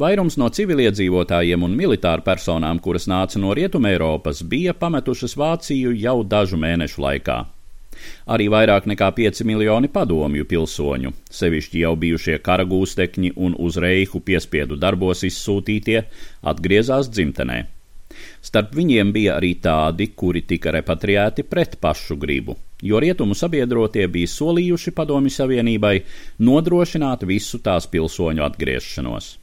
Vairums 0.00 0.38
no 0.40 0.48
civiliedzīvotājiem 0.48 1.68
un 1.68 1.76
militāru 1.76 2.24
personām, 2.24 2.80
kuras 2.80 3.10
nāca 3.12 3.42
no 3.44 3.52
Rietumēropas, 3.52 4.40
bija 4.48 4.72
pametušas 4.72 5.36
Vāciju 5.36 5.92
jau 6.00 6.22
dažu 6.24 6.56
mēnešu 6.64 7.04
laikā. 7.04 7.38
Arī 8.26 8.48
vairāk 8.52 8.88
nekā 8.90 9.10
5 9.16 9.44
miljoni 9.48 9.90
padomju 9.92 10.46
pilsoņu, 10.50 11.12
sevišķi 11.30 11.84
jau 11.84 11.94
bijušie 12.00 12.38
karagūstekņi 12.44 13.34
un 13.36 13.56
uz 13.58 13.78
reihu 13.80 14.20
piespiedu 14.24 14.80
darbos 14.80 15.24
izsūtītie, 15.28 16.02
atgriezās 16.42 17.10
dzimtenē. 17.12 17.64
Starp 18.44 18.74
viņiem 18.76 19.12
bija 19.12 19.38
arī 19.38 19.54
tādi, 19.62 20.10
kuri 20.14 20.44
tika 20.48 20.72
repatriēti 20.76 21.44
pret 21.48 21.78
pašu 21.80 22.16
gribu, 22.20 22.56
jo 22.82 23.00
rietumu 23.02 23.34
sabiedrotie 23.34 24.06
bija 24.08 24.30
solījuši 24.30 24.92
Padomju 24.94 25.32
Savienībai 25.34 25.96
nodrošināt 26.48 27.24
visu 27.26 27.62
tās 27.64 27.88
pilsoņu 27.90 28.44
atgriešanos. 28.46 29.34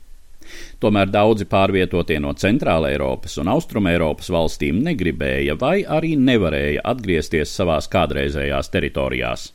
Tomēr 0.82 1.12
daudzi 1.14 1.46
pārvietotie 1.46 2.20
no 2.24 2.34
Centrāla 2.34 2.92
Eiropas 2.92 3.38
un 3.42 3.52
Austruma 3.54 3.94
Eiropas 3.94 4.32
valstīm 4.34 4.82
negribēja 4.86 5.58
vai 5.62 5.82
arī 5.86 6.16
nevarēja 6.18 6.86
atgriezties 6.94 7.56
savās 7.56 7.90
kādreizējās 7.92 8.72
teritorijās. 8.74 9.52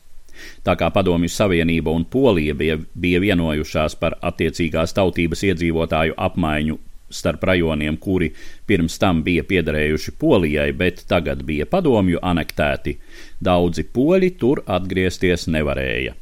Tā 0.63 0.75
kā 0.77 0.91
Padomju 0.93 1.29
Savienība 1.33 1.91
un 1.91 2.05
Polija 2.05 2.53
bija, 2.53 2.77
bija 2.93 3.21
vienojušās 3.23 3.97
par 3.99 4.19
attiecīgās 4.21 4.93
tautības 4.93 5.41
iedzīvotāju 5.49 6.13
apmaiņu 6.27 6.77
starp 7.09 7.43
rajoniem, 7.43 7.97
kuri 7.97 8.29
pirms 8.67 8.97
tam 8.99 9.23
bija 9.23 9.45
piederējuši 9.47 10.13
Polijai, 10.19 10.71
bet 10.75 11.05
tagad 11.07 11.43
bija 11.47 11.65
padomju 11.65 12.19
anektēti, 12.21 12.97
daudzi 13.39 13.87
poļi 13.95 14.33
tur 14.39 14.63
atgriezties 14.67 15.47
nevarēja. 15.51 16.15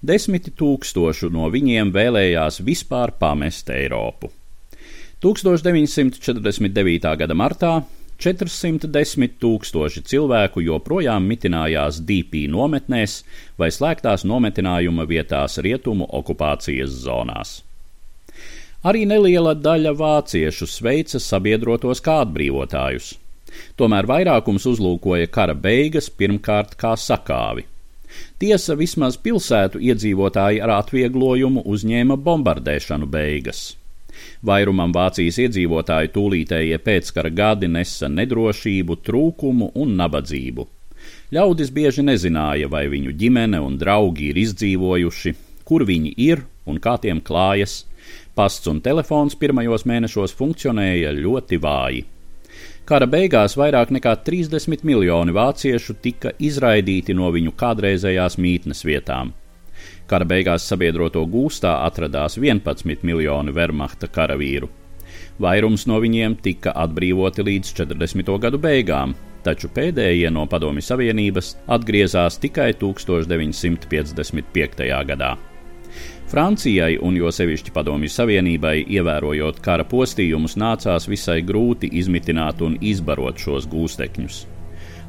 Desmiti 0.00 0.52
tūkstošu 0.56 1.30
no 1.32 1.48
viņiem 1.52 1.92
vēlējās 1.94 2.60
vispār 2.66 3.12
pamest 3.18 3.70
Eiropu. 3.70 4.30
1949. 5.20 7.16
gada 7.20 7.36
martā 7.36 7.72
410 8.20 9.38
tūkstoši 9.40 10.02
cilvēku 10.04 10.60
joprojām 10.64 11.24
mitinājās 11.28 12.02
DP 12.04 12.44
nometnēs 12.52 13.22
vai 13.60 13.70
slēgtās 13.72 14.26
nometinājuma 14.28 15.06
vietās 15.08 15.56
rietumu 15.64 16.08
okupācijas 16.20 17.00
zonās. 17.04 17.60
Arī 18.84 19.06
neliela 19.08 19.54
daļa 19.56 19.92
vāciešu 19.96 20.68
sveica 20.68 21.20
sabiedrotos 21.20 22.00
kā 22.04 22.20
atbrīvotājus. 22.24 23.14
Tomēr 23.76 24.08
vairākums 24.08 24.64
uzlūkoja 24.68 25.28
kara 25.32 25.56
beigas 25.56 26.08
pirmkārt 26.08 26.76
kā 26.80 26.94
sakāvi. 26.96 27.66
Tiesa 28.40 28.72
vismaz 28.72 29.18
pilsētu 29.20 29.82
iedzīvotāji 29.84 30.62
ar 30.64 30.70
atvieglojumu 30.78 31.60
uzņēma 31.68 32.16
bombardēšanu 32.24 33.08
beigas. 33.12 33.58
Vairumam 34.48 34.94
Vācijas 34.96 35.36
iedzīvotāju 35.44 36.12
tūlītējie 36.14 36.78
pēckara 36.80 37.28
gadi 37.36 37.68
nesa 37.68 38.08
nedrošību, 38.08 38.96
trūkumu 39.04 39.68
un 39.82 39.92
nabadzību. 39.98 40.66
Ļaudis 41.36 41.72
bieži 41.76 42.06
nezināja, 42.06 42.70
vai 42.72 42.86
viņu 42.88 43.12
ģimene 43.20 43.60
un 43.60 43.76
draugi 43.80 44.30
ir 44.32 44.40
izdzīvojuši, 44.40 45.34
kur 45.68 45.84
viņi 45.84 46.14
ir 46.16 46.40
un 46.64 46.80
kā 46.80 46.96
tiem 47.04 47.20
klājas. 47.20 47.82
Pasts 48.34 48.72
un 48.72 48.80
telefons 48.80 49.36
pirmajos 49.36 49.84
mēnešos 49.84 50.32
funkcionēja 50.40 51.12
ļoti 51.20 51.60
vāji. 51.60 52.06
Kara 52.88 53.06
beigās 53.06 53.54
vairāk 53.58 53.92
nekā 53.94 54.16
30 54.26 54.84
miljoni 54.86 55.32
vāciešu 55.36 55.94
tika 56.02 56.32
izraidīti 56.38 57.14
no 57.14 57.30
viņu 57.30 57.52
kādreizējās 57.60 58.38
mītnes 58.40 58.84
vietām. 58.86 59.32
Kara 60.10 60.26
beigās 60.26 60.66
sabiedroto 60.66 61.22
gūstā 61.30 61.76
atradās 61.86 62.38
11 62.38 63.04
miljoni 63.06 63.52
Wehrmachta 63.54 64.06
karavīru. 64.10 64.68
Vairums 65.40 65.86
no 65.88 66.00
viņiem 66.02 66.34
tika 66.42 66.72
atbrīvoti 66.76 67.42
līdz 67.46 67.70
40. 67.78 68.38
gadu 68.42 68.58
beigām, 68.60 69.14
taču 69.44 69.68
pēdējie 69.72 70.30
no 70.34 70.46
Padomju 70.50 70.82
Savienības 70.84 71.54
atgriezās 71.76 72.38
tikai 72.42 72.72
1955. 72.80 74.90
gadā. 75.12 75.32
Francijai 76.30 76.94
un 77.02 77.16
jo 77.18 77.26
sevišķi 77.34 77.72
Padomju 77.74 78.06
Savienībai, 78.14 78.84
ievērojot 78.94 79.56
kara 79.64 79.82
postījumus, 79.82 80.54
nācās 80.62 81.08
visai 81.10 81.40
grūti 81.42 81.88
izmitināt 81.98 82.62
un 82.62 82.76
izbarot 82.78 83.40
šos 83.42 83.66
gūstekņus. 83.72 84.36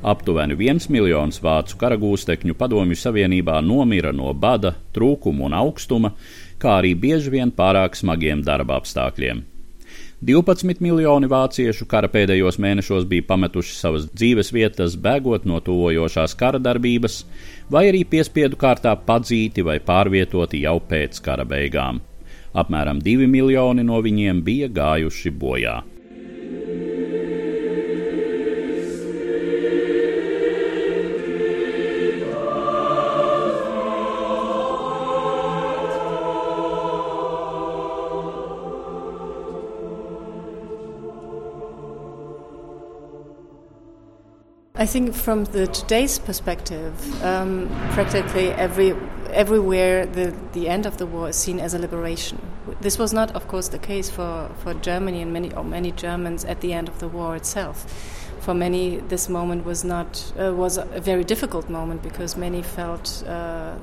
Aptuveni 0.02 0.58
viens 0.58 0.90
miljons 0.90 1.38
vācu 1.46 1.78
karagūstekņu 1.84 2.58
Padomju 2.58 2.98
Savienībā 2.98 3.60
nomira 3.62 4.10
no 4.18 4.34
bada, 4.34 4.74
trūkuma 4.98 5.46
un 5.46 5.60
augstuma, 5.60 6.16
kā 6.58 6.80
arī 6.80 6.96
bieži 6.98 7.36
vien 7.38 7.54
pārāk 7.54 8.02
smagiem 8.02 8.42
darba 8.42 8.82
apstākļiem. 8.82 9.46
12 10.22 10.78
miljoni 10.86 11.26
vāciešu 11.26 11.88
kara 11.90 12.06
pēdējos 12.14 12.60
mēnešos 12.62 13.08
bija 13.10 13.26
pametuši 13.26 13.72
savas 13.74 14.04
dzīves 14.14 14.52
vietas, 14.54 14.94
bēgot 14.94 15.48
no 15.50 15.58
tuvojošās 15.66 16.36
kara 16.38 16.60
darbības, 16.62 17.24
vai 17.74 17.88
arī 17.90 18.04
piespiedu 18.06 18.60
kārtā 18.62 18.94
padzīti 19.08 19.66
vai 19.66 19.80
pārvietoti 19.82 20.62
jau 20.62 20.76
pēc 20.92 21.18
kara 21.26 21.42
beigām. 21.42 22.04
Apmēram 22.54 23.02
2 23.02 23.26
miljoni 23.34 23.82
no 23.88 23.98
viņiem 24.06 24.44
bija 24.46 24.70
gājuši 24.70 25.34
bojā. 25.42 25.80
I 44.82 44.88
think 44.88 45.14
from 45.14 45.44
the 45.44 45.68
today's 45.68 46.18
perspective, 46.18 46.94
um, 47.24 47.70
practically 47.92 48.50
every 48.50 48.96
everywhere 49.32 50.08
the, 50.08 50.34
the 50.54 50.68
end 50.68 50.88
of 50.88 50.98
the 50.98 51.06
war 51.06 51.30
is 51.30 51.36
seen 51.36 51.60
as 51.60 51.76
a 51.76 51.78
liberation. 51.78 52.40
This 52.82 52.98
was 52.98 53.14
not, 53.14 53.30
of 53.36 53.48
course, 53.48 53.68
the 53.68 53.78
case 53.78 54.10
for, 54.10 54.50
for 54.64 54.74
Germany 54.74 55.22
and 55.22 55.32
many 55.32 55.54
or 55.54 55.64
many 55.64 55.92
Germans 55.92 56.44
at 56.46 56.62
the 56.62 56.74
end 56.74 56.90
of 56.90 56.98
the 56.98 57.08
war 57.08 57.36
itself. 57.36 57.86
For 58.40 58.56
many, 58.56 58.98
this 58.98 59.30
moment 59.30 59.66
was 59.66 59.84
not 59.84 60.34
uh, 60.40 60.52
was 60.56 60.78
a 60.78 61.00
very 61.00 61.26
difficult 61.26 61.70
moment 61.70 62.02
because 62.02 62.36
many 62.36 62.64
felt. 62.64 63.24
Uh, 63.28 63.76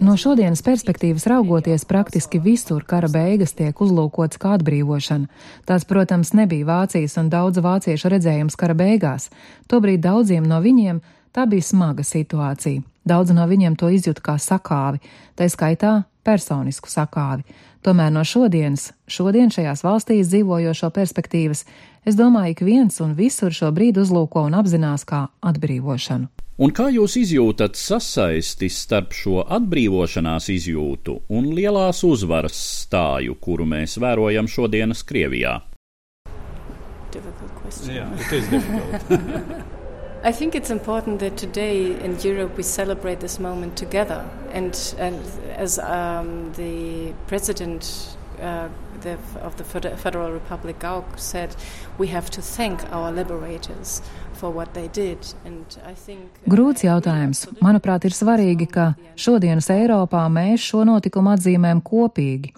No 0.00 0.16
šodienas 0.20 0.62
perspektīvas 0.66 1.26
raugoties, 1.30 1.84
praktiski 1.88 2.40
visur 2.42 2.84
kara 2.88 3.08
beigas 3.12 3.54
tiek 3.58 3.80
uzlūkots 3.80 4.40
kā 4.40 4.56
atbrīvošana. 4.58 5.28
Tās, 5.68 5.86
protams, 5.88 6.34
nebija 6.36 6.66
Vācijas 6.68 7.18
un 7.20 7.30
daudzu 7.32 7.64
vāciešu 7.64 8.12
redzējums 8.14 8.58
kara 8.58 8.76
beigās. 8.78 9.30
Tobrīd 9.70 10.04
daudziem 10.04 10.46
no 10.48 10.60
viņiem 10.64 11.00
tā 11.34 11.46
bija 11.50 11.66
smaga 11.66 12.04
situācija. 12.06 12.82
Daudz 13.08 13.32
no 13.32 13.46
viņiem 13.48 13.76
to 13.80 13.88
izjūta 13.92 14.24
kā 14.24 14.36
sakāvi, 14.42 15.00
tā 15.36 15.48
skaitā 15.48 16.02
personisku 16.26 16.90
sakāvi. 16.92 17.46
Tomēr 17.86 18.10
no 18.12 18.24
šodienas, 18.26 18.90
šodien 19.08 19.52
šajās 19.54 19.84
valstīs 19.86 20.28
dzīvojošo 20.32 20.90
perspektīvas, 20.92 21.64
es 22.04 22.18
domāju, 22.18 22.58
ka 22.58 22.68
viens 22.68 23.00
un 23.04 23.14
visur 23.16 23.54
šo 23.54 23.70
brīdi 23.72 24.02
uzlūko 24.02 24.44
un 24.48 24.58
apzinās 24.58 25.06
kā 25.08 25.28
atbrīvošanu. 25.40 26.37
Un 26.58 26.72
kā 26.74 26.88
jūs 26.90 27.12
izjūtat 27.20 27.76
sasaisti 27.78 28.66
starp 28.74 29.12
šo 29.14 29.44
atbrīvošanās 29.46 30.48
izjūtu 30.50 31.12
un 31.38 31.52
lielās 31.54 32.00
uzvaras 32.02 32.58
stāju, 32.80 33.36
kuru 33.38 33.62
mēs 33.62 33.94
vērojam 34.02 34.50
šodienas 34.50 35.04
Krievijā? 35.06 35.60
Yeah, 37.86 38.10
I 40.24 40.32
think 40.32 40.56
it's 40.56 40.70
important 40.70 41.20
that 41.20 41.36
today 41.36 41.94
in 42.04 42.18
Europe 42.24 42.56
we 42.56 42.64
celebrate 42.64 43.20
this 43.20 43.38
moment 43.38 43.76
together. 43.76 44.28
And, 44.50 44.74
and 44.98 45.22
as 45.54 45.78
um, 45.78 46.52
the 46.54 47.14
president 47.28 48.16
uh, 48.42 48.68
the, 49.02 49.16
of 49.42 49.56
the 49.56 49.64
Federal 49.64 50.32
Republic, 50.32 50.80
Gauck, 50.80 51.18
said, 51.20 51.54
we 51.98 52.08
have 52.08 52.30
to 52.30 52.42
thank 52.42 52.82
our 52.92 53.12
liberators 53.12 54.02
Grūts 56.48 56.84
jautājums. 56.86 57.44
Manuprāt, 57.64 58.06
ir 58.06 58.14
svarīgi, 58.14 58.68
ka 58.70 58.92
šodienas 59.18 59.70
Eiropā 59.74 60.24
mēs 60.32 60.64
šo 60.70 60.84
notikumu 60.88 61.34
atzīmējam 61.34 61.82
kopīgi. 61.84 62.52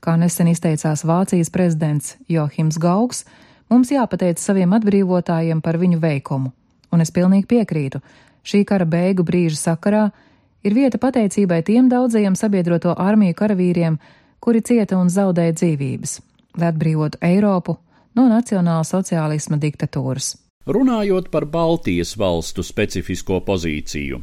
Kā 0.00 0.16
nesen 0.20 0.48
izteicās 0.52 1.04
Vācijas 1.04 1.50
prezidents 1.52 2.14
Johims 2.30 2.78
Gauks, 2.78 3.24
mums 3.68 3.90
jāpateic 3.90 4.40
saviem 4.40 4.72
atbrīvotājiem 4.76 5.60
par 5.64 5.80
viņu 5.82 5.98
veikumu. 6.02 6.52
Un 6.92 7.02
es 7.02 7.10
pilnīgi 7.10 7.48
piekrītu. 7.50 8.00
Šī 8.46 8.62
kara 8.68 8.86
beigu 8.86 9.26
brīža 9.26 9.58
sakarā 9.58 10.04
ir 10.62 10.76
vieta 10.76 11.00
pateicībai 11.02 11.62
tiem 11.66 11.90
daudzajiem 11.90 12.38
sabiedroto 12.38 12.94
armiju 12.94 13.34
karavīriem, 13.34 13.98
kuri 14.40 14.62
cieta 14.62 15.00
un 15.00 15.10
zaudēja 15.10 15.58
dzīvības, 15.58 16.16
lai 16.60 16.70
atbrīvotu 16.70 17.22
Eiropu 17.26 17.76
no 18.14 18.30
nacionāla 18.30 18.86
sociālisma 18.86 19.58
diktatūras. 19.60 20.36
Runājot 20.66 21.28
par 21.30 21.44
Baltijas 21.46 22.16
valstu 22.18 22.64
specifisko 22.66 23.36
pozīciju, 23.46 24.16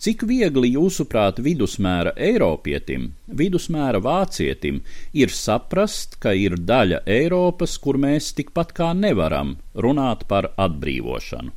cik 0.00 0.22
viegli 0.24 0.70
jūsuprāt 0.72 1.36
vidusmēra 1.44 2.14
Eiropietim, 2.16 3.10
vidusmēra 3.28 4.00
vācietim 4.00 4.78
ir 5.12 5.34
saprast, 5.36 6.16
ka 6.16 6.32
ir 6.32 6.56
daļa 6.56 7.02
Eiropas, 7.04 7.76
kur 7.76 8.00
mēs 8.00 8.30
tikpat 8.38 8.72
kā 8.78 8.94
nevaram 8.96 9.58
runāt 9.76 10.24
par 10.32 10.54
atbrīvošanu? 10.56 11.52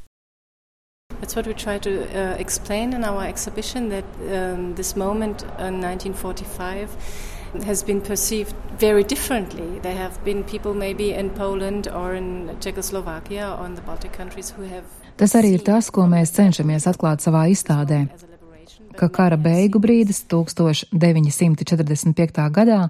That's 1.22 1.38
what 1.38 1.48
we 1.48 1.54
try 1.54 1.78
to 1.80 2.04
uh, 2.04 2.36
explain 2.38 2.92
in 2.92 3.06
our 3.06 3.24
exhibition 3.24 3.88
that 3.90 4.04
um, 4.20 4.76
this 4.76 4.98
moment 4.98 5.44
in 5.60 5.80
1945 5.80 6.90
has 7.64 7.84
been 7.84 8.02
perceived 8.02 8.56
very 8.80 9.04
differently. 9.04 9.80
There 9.80 9.96
have 9.96 10.24
been 10.26 10.44
people 10.44 10.74
maybe 10.74 11.14
in 11.14 11.30
Poland 11.30 11.88
or 11.88 12.16
in 12.16 12.50
Czechoslovakia 12.60 13.56
or 13.60 13.66
in 13.66 13.76
the 13.76 13.82
Baltic 13.82 14.18
countries 14.18 14.50
who 14.50 14.64
have. 14.64 14.84
Tas 15.18 15.36
arī 15.36 15.54
ir 15.56 15.60
tas, 15.64 15.90
ko 15.90 16.02
mēs 16.12 16.32
cenšamies 16.36 16.88
atklāt 16.92 17.22
savā 17.24 17.48
izstādē. 17.52 18.08
Ka 18.96 19.10
kara 19.10 19.38
beigu 19.38 19.80
brīdis 19.80 20.24
1945. 20.28 22.50
gadā 22.52 22.90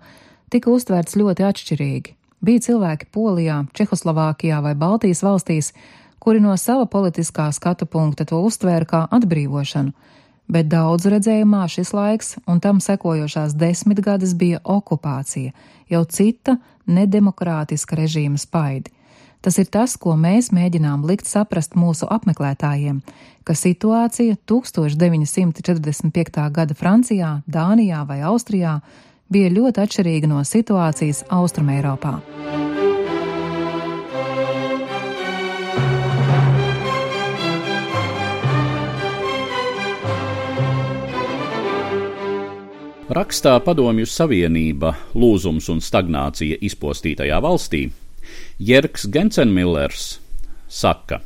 tika 0.50 0.70
uztverts 0.70 1.16
ļoti 1.18 1.44
atšķirīgi. 1.46 2.16
Bija 2.46 2.60
cilvēki 2.62 3.06
Polijā, 3.14 3.66
Čehoslovākijā 3.74 4.62
vai 4.62 4.76
Baltijas 4.78 5.24
valstīs, 5.26 5.74
kuri 6.20 6.40
no 6.42 6.58
sava 6.58 6.86
politiskā 6.86 7.52
skatu 7.54 7.86
punkta 7.86 8.26
to 8.26 8.42
uztvēra 8.42 8.86
kā 8.90 9.08
atbrīvošanu, 9.14 9.92
bet 10.48 10.70
daudzu 10.72 11.12
redzējumā 11.14 11.66
šis 11.72 11.94
laiks 11.96 12.36
un 12.48 12.62
tam 12.64 12.82
sekojošās 12.84 13.56
desmitgades 13.58 14.36
bija 14.38 14.62
okupācija, 14.64 15.54
jau 15.90 16.04
cita 16.06 16.58
nedemokrātiska 16.86 17.98
režīma 18.00 18.40
spaidi. 18.42 18.92
Tas 19.46 19.60
ir 19.62 19.68
tas, 19.70 19.94
ko 20.02 20.16
mēs 20.18 20.50
mēģinām 20.56 21.04
likt 21.06 21.30
saprast 21.30 21.76
mūsu 21.78 22.08
apmeklētājiem, 22.10 23.04
ka 23.46 23.54
situācija 23.54 24.40
1945. 24.50 26.50
gada 26.52 26.74
Francijā, 26.74 27.42
Dānijā 27.46 28.02
vai 28.10 28.24
Austrijā 28.26 28.80
bija 29.30 29.54
ļoti 29.54 29.86
atšķirīga 29.86 30.34
no 30.34 30.42
situācijas 30.42 31.28
Austrumēropā. 31.30 32.18
Rakstā 43.06 43.52
Padomju 43.62 44.08
Savienība- 44.10 44.96
lūzums 45.22 45.68
un 45.70 45.78
stagnācija 45.78 46.56
izpostītajā 46.58 47.38
valstī, 47.38 47.92
Jerks 48.58 49.06
Gensenmillers 49.06 50.18
saka: 50.68 51.20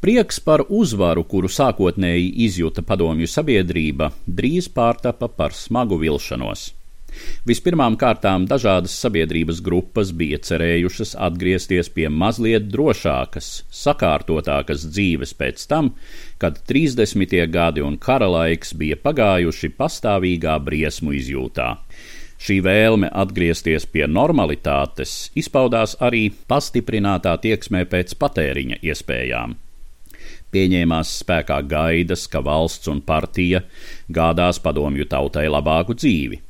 Prieks 0.00 0.40
par 0.40 0.64
uzvaru, 0.68 1.22
kuru 1.22 1.46
sākotnēji 1.46 2.32
izjuta 2.48 2.82
padomju 2.82 3.30
sabiedrība, 3.30 4.10
drīz 4.26 4.66
pārtapa 4.66 5.28
par 5.28 5.54
smagu 5.54 6.00
vilšanos. 6.02 6.72
Vispirmām 7.48 7.96
kārtām 8.00 8.46
dažādas 8.50 8.94
sabiedrības 9.04 9.60
grupas 9.64 10.12
bija 10.16 10.38
cerējušas 10.46 11.14
atgriezties 11.26 11.90
pie 11.94 12.08
mazliet 12.08 12.68
drošākas, 12.72 13.50
sakārtotākas 13.82 14.86
dzīves 14.90 15.34
pēc 15.38 15.66
tam, 15.70 15.92
kad 16.42 16.60
30. 16.68 17.34
gadi 17.52 17.84
un 17.84 17.98
kara 17.98 18.30
laiks 18.30 18.74
bija 18.78 18.98
pagājuši 19.02 19.72
pastāvīgā 19.78 20.58
briesmu 20.62 21.16
izjūtā. 21.18 21.74
Šī 22.42 22.56
vēlme 22.66 23.10
atgriezties 23.22 23.84
pie 23.86 24.08
normalitātes 24.10 25.28
izpaudās 25.38 25.94
arī 26.02 26.24
pastiprinātā 26.50 27.36
tieksmē 27.44 27.84
pēc 27.90 28.16
patēriņa 28.18 28.82
iespējām 28.82 29.60
pieņēmās 30.52 31.16
spēkā 31.22 31.60
gaidas, 31.68 32.26
ka 32.28 32.42
valsts 32.44 32.90
un 32.92 33.00
partija 33.08 33.62
gādās 34.12 34.60
padomju 34.62 35.08
tautai 35.08 35.46
labāku 35.48 35.96
dzīvi. 35.96 36.40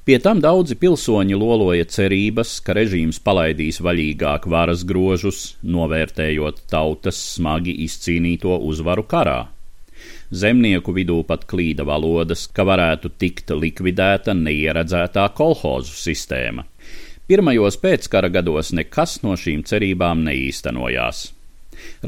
Pie 0.00 0.16
tam 0.24 0.38
daudzi 0.40 0.78
pilsoņi 0.80 1.36
loloja 1.36 1.84
cerības, 1.84 2.54
ka 2.64 2.72
režīms 2.78 3.18
palaidīs 3.20 3.82
vaļīgāk 3.84 4.46
varas 4.48 4.84
grožus, 4.88 5.58
novērtējot 5.60 6.62
tautas 6.72 7.18
smagi 7.36 7.74
izcīnīto 7.84 8.56
uzvaru 8.64 9.04
karā. 9.04 9.40
Zemnieku 10.32 10.94
vidū 10.96 11.18
pat 11.28 11.44
klīda 11.50 11.84
valodas, 11.84 12.46
ka 12.48 12.64
varētu 12.64 13.10
tikt 13.20 13.52
likvidēta 13.52 14.32
neieredzētā 14.38 15.26
kolhozu 15.36 15.92
sistēma. 15.92 16.64
Pirmajos 17.28 17.76
pēckara 17.82 18.30
gados 18.32 18.72
nekas 18.72 19.18
no 19.22 19.36
šīm 19.36 19.66
cerībām 19.68 20.24
neīstenojās. 20.24 21.20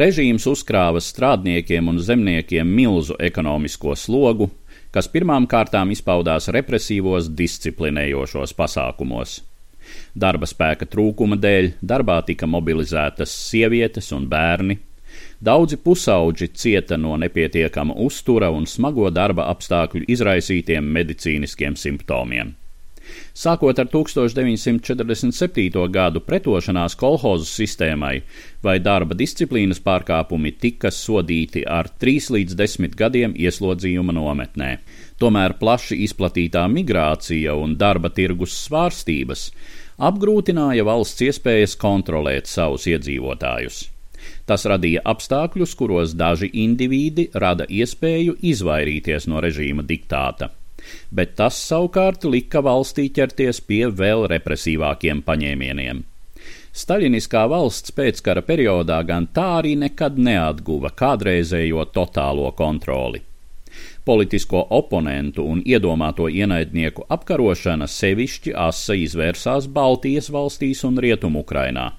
Režīms 0.01 0.49
uzkrāva 0.49 1.01
strādniekiem 1.05 1.93
un 1.93 2.01
zemniekiem 2.01 2.73
milzu 2.79 3.19
ekonomisko 3.21 3.95
slogu, 4.01 4.49
kas 4.93 5.09
pirmām 5.09 5.49
kārtām 5.49 5.91
izpaudās 5.95 6.51
represīvos 6.53 7.31
disciplinējošos 7.39 8.55
pasākumos. 8.59 9.41
Darba 10.15 10.47
spēka 10.47 10.87
trūkuma 10.87 11.37
dēļ 11.41 11.73
darbā 11.83 12.21
tika 12.29 12.47
mobilizētas 12.47 13.35
sievietes 13.49 14.13
un 14.17 14.29
bērni. 14.31 14.79
Daudzi 15.43 15.77
pusauģi 15.83 16.53
cieta 16.55 16.97
no 16.97 17.17
nepietiekama 17.21 17.97
uztura 18.07 18.53
un 18.55 18.69
smago 18.71 19.11
darba 19.11 19.49
apstākļu 19.53 20.07
izraisītiem 20.15 20.87
medicīniskiem 20.97 21.77
simptomiem. 21.77 22.55
Sākot 23.35 23.79
ar 23.79 23.89
1947. 23.93 25.87
gadu 25.93 26.21
pretošanās 26.25 26.97
kolhozu 27.01 27.47
sistēmai 27.49 28.15
vai 28.65 28.79
darba 28.81 29.17
disciplīnas 29.19 29.81
pārkāpumi 29.85 30.55
tika 30.61 30.93
sodīti 30.95 31.65
ar 31.67 31.91
3 32.05 32.31
līdz 32.37 32.59
10 32.59 32.97
gadiem 32.99 33.37
ieslodzījuma 33.37 34.15
nometnē. 34.17 34.73
Tomēr 35.23 35.57
plaši 35.61 36.03
izplatītā 36.07 36.67
migrācija 36.69 37.55
un 37.59 37.77
darba 37.81 38.11
tirgus 38.11 38.57
svārstības 38.67 39.51
apgrūtināja 40.03 40.85
valsts 40.89 41.27
iespējas 41.29 41.77
kontrolēt 41.81 42.51
savus 42.51 42.89
iedzīvotājus. 42.91 43.85
Tas 44.47 44.65
radīja 44.71 45.03
apstākļus, 45.13 45.75
kuros 45.79 46.17
daži 46.19 46.51
indivīdi 46.65 47.29
rada 47.35 47.67
iespēju 47.69 48.39
izvairīties 48.55 49.31
no 49.31 49.43
režīma 49.43 49.87
diktāta 49.87 50.53
bet 51.11 51.37
tas 51.41 51.59
savukārt 51.69 52.25
lika 52.25 52.63
valstī 52.65 53.09
ķerties 53.15 53.61
pie 53.67 53.85
vēl 53.89 54.27
represīvākiem 54.33 55.23
paņēmieniem. 55.27 56.05
Staļiniskā 56.73 57.43
valsts 57.53 57.93
pēckara 57.93 58.41
periodā 58.47 59.03
gan 59.05 59.27
tā 59.37 59.49
arī 59.59 59.75
nekad 59.77 60.17
neatguva 60.17 60.91
kādreizējo 60.97 61.85
totālo 61.93 62.49
kontroli. 62.57 63.21
Politisko 64.05 64.67
oponentu 64.71 65.45
un 65.47 65.61
iedomāto 65.63 66.27
ienaidnieku 66.29 67.05
apkarošana 67.17 67.87
sevišķi 67.87 68.55
asa 68.59 68.97
izvērsās 68.99 69.69
Baltijas 69.69 70.31
valstīs 70.33 70.83
un 70.89 70.99
Rietumukrainā. 70.99 71.91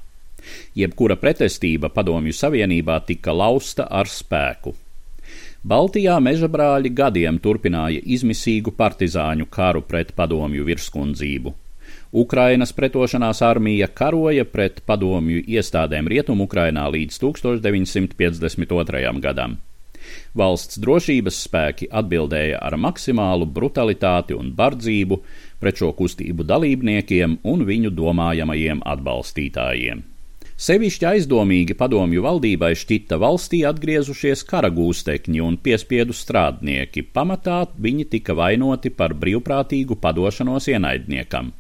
Jebkura 0.76 1.16
pretestība 1.22 1.90
Padomju 1.94 2.34
Savienībā 2.36 3.00
tika 3.08 3.32
lausta 3.32 3.88
ar 3.88 4.10
spēku. 4.10 4.74
Baltijā 5.64 6.18
meža 6.20 6.50
brāļi 6.52 6.90
gadiem 6.92 7.38
turpināja 7.40 8.02
izmisīgu 8.16 8.74
partizāņu 8.76 9.46
karu 9.48 9.80
pret 9.88 10.10
padomju 10.18 10.66
virskundzību. 10.68 11.54
Ukrainas 12.24 12.76
pretošanās 12.76 13.40
armija 13.48 13.88
karoja 13.88 14.44
pret 14.44 14.82
padomju 14.86 15.40
iestādēm 15.56 16.12
Rietumukrainā 16.12 16.84
līdz 16.98 17.16
1952. 17.24 19.16
gadam. 19.24 19.56
Valsts 20.36 20.84
drošības 20.84 21.42
spēki 21.48 21.88
atbildēja 21.88 22.60
ar 22.60 22.76
maksimālu 22.76 23.48
brutalitāti 23.48 24.36
un 24.36 24.52
bardzību 24.58 25.24
pret 25.64 25.80
šo 25.80 25.96
kustību 25.96 26.44
dalībniekiem 26.44 27.40
un 27.48 27.64
viņu 27.64 27.96
domājamajiem 27.96 28.84
atbalstītājiem. 28.84 30.04
Sevišķi 30.64 31.04
aizdomīgi 31.10 31.76
padomju 31.76 32.22
valdībai 32.24 32.70
šķita 32.80 33.18
valstī 33.20 33.58
atgriezušies 33.68 34.46
kara 34.48 34.70
gūstekņi 34.72 35.42
un 35.44 35.58
piespiedu 35.60 36.16
strādnieki. 36.16 37.04
Pamatā 37.18 37.58
viņi 37.84 38.06
tika 38.14 38.36
vainoti 38.38 38.94
par 39.02 39.12
brīvprātīgu 39.20 39.98
padošanos 40.00 40.70
ienaidniekam. 40.72 41.52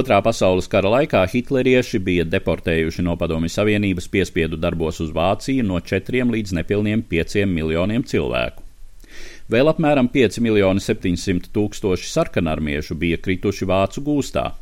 Otrā 0.00 0.22
pasaules 0.24 0.70
kara 0.72 0.94
laikā 0.96 1.26
hitlerieši 1.28 2.00
bija 2.08 2.24
deportējuši 2.24 3.04
no 3.04 3.18
Padomju 3.20 3.52
Savienības 3.52 4.08
piespiedu 4.08 4.56
darbos 4.56 5.02
uz 5.04 5.12
Vāciju 5.12 5.68
no 5.68 5.84
4 5.92 6.24
līdz 6.32 6.56
nepilniem 6.62 7.04
5 7.12 7.44
miljoniem 7.52 8.06
cilvēku. 8.14 8.64
Vēl 9.52 9.68
apmēram 9.76 10.08
5 10.08 10.40
miljoni 10.40 10.80
700 10.80 11.52
tūkstoši 11.52 12.08
sarkanarmiešu 12.16 12.96
bija 12.96 13.20
krituši 13.20 13.68
vācu 13.68 14.08
gūstā. 14.08 14.54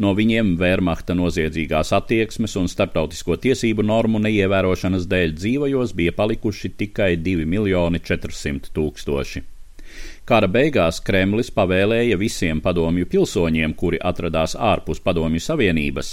No 0.00 0.14
viņiem 0.16 0.56
Wehrmachta 0.60 1.16
noziedzīgās 1.18 1.92
attieksmes 1.96 2.56
un 2.60 2.68
starptautisko 2.72 3.36
tiesību 3.44 3.84
normu 3.86 4.22
neievērošanas 4.24 5.06
dēļ 5.10 5.36
dzīvajos 5.36 5.94
bija 5.98 6.16
palikuši 6.16 6.74
tikai 6.82 7.14
2 7.20 7.46
miljoni 7.46 8.00
400 8.00 8.74
tūkstoši. 8.76 9.46
Kara 10.30 10.46
beigās 10.46 11.00
Kremlis 11.02 11.48
pavēlēja 11.50 12.14
visiem 12.20 12.60
padomju 12.62 13.08
pilsoņiem, 13.10 13.72
kuri 13.74 13.98
atradās 14.10 14.52
ārpus 14.54 15.00
padomju 15.02 15.40
savienības, 15.42 16.12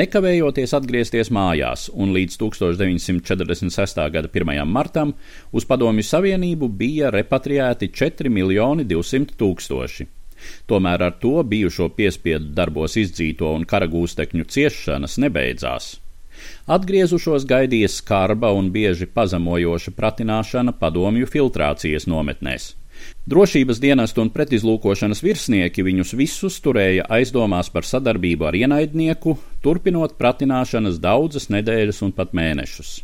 nekavējoties 0.00 0.72
atgriezties 0.78 1.32
mājās, 1.34 1.88
un 1.92 2.14
līdz 2.16 2.38
1946. 2.40 4.00
gada 4.14 4.30
1. 4.32 4.62
martam 4.64 5.12
uz 5.52 5.68
padomju 5.68 6.06
savienību 6.08 6.70
bija 6.80 7.12
repatriēti 7.12 7.90
4 8.00 8.32
miljoni 8.32 8.88
200 8.88 9.36
tūkstoši. 9.42 10.08
Tomēr 10.70 11.06
ar 11.08 11.16
to 11.22 11.40
bijušo 11.46 11.90
piespiedu 11.96 12.52
darbos 12.56 12.96
izdzīto 13.00 13.50
un 13.56 13.66
karagūstekņu 13.68 14.46
ciešanas 14.54 15.18
nebeidzās. 15.24 15.96
Atgriezušos 16.70 17.44
gaidīja 17.48 17.88
skarba 17.92 18.52
un 18.56 18.70
bieži 18.74 19.08
pazemojoša 19.18 19.92
pratināšana 19.96 20.76
padomju 20.80 21.28
filtrācijas 21.28 22.08
nometnēs. 22.10 22.74
Drošības 23.32 23.80
dienestu 23.80 24.20
un 24.24 24.30
pretizlūkošanas 24.34 25.22
virsnieki 25.24 25.84
viņus 25.86 26.14
visus 26.20 26.58
turēja 26.64 27.08
aizdomās 27.18 27.72
par 27.72 27.88
sadarbību 27.88 28.48
ar 28.50 28.58
ienaidnieku, 28.60 29.38
turpinot 29.64 30.18
pratināšanas 30.20 31.00
daudzas 31.00 31.48
nedēļas 31.52 32.02
un 32.06 32.16
pat 32.16 32.36
mēnešus 32.36 32.98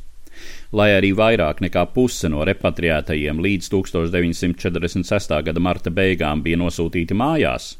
lai 0.76 0.90
arī 0.92 1.14
vairāk 1.16 1.62
nekā 1.64 1.86
puse 1.94 2.28
no 2.28 2.44
repatriētajiem 2.44 3.40
līdz 3.40 3.70
1946. 3.72 5.34
gada 5.48 5.62
marta 5.62 5.90
beigām 5.90 6.42
bija 6.44 6.60
nosūtīti 6.60 7.16
mājās. 7.16 7.74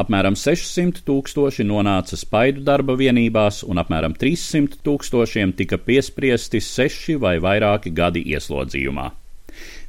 Apmēram 0.00 0.36
600 0.38 1.02
tūkstoši 1.04 1.66
nonāca 1.68 2.16
spaidu 2.16 2.62
darba 2.64 2.94
vienībās, 2.96 3.60
un 3.68 3.82
apmēram 3.82 4.14
300 4.16 4.80
tūkstošiem 4.86 5.52
tika 5.58 5.80
piespriesti 5.82 6.62
seši 6.64 7.18
vai 7.20 7.36
vairāki 7.42 7.92
gadi 7.92 8.22
ieslodzījumā. 8.32 9.10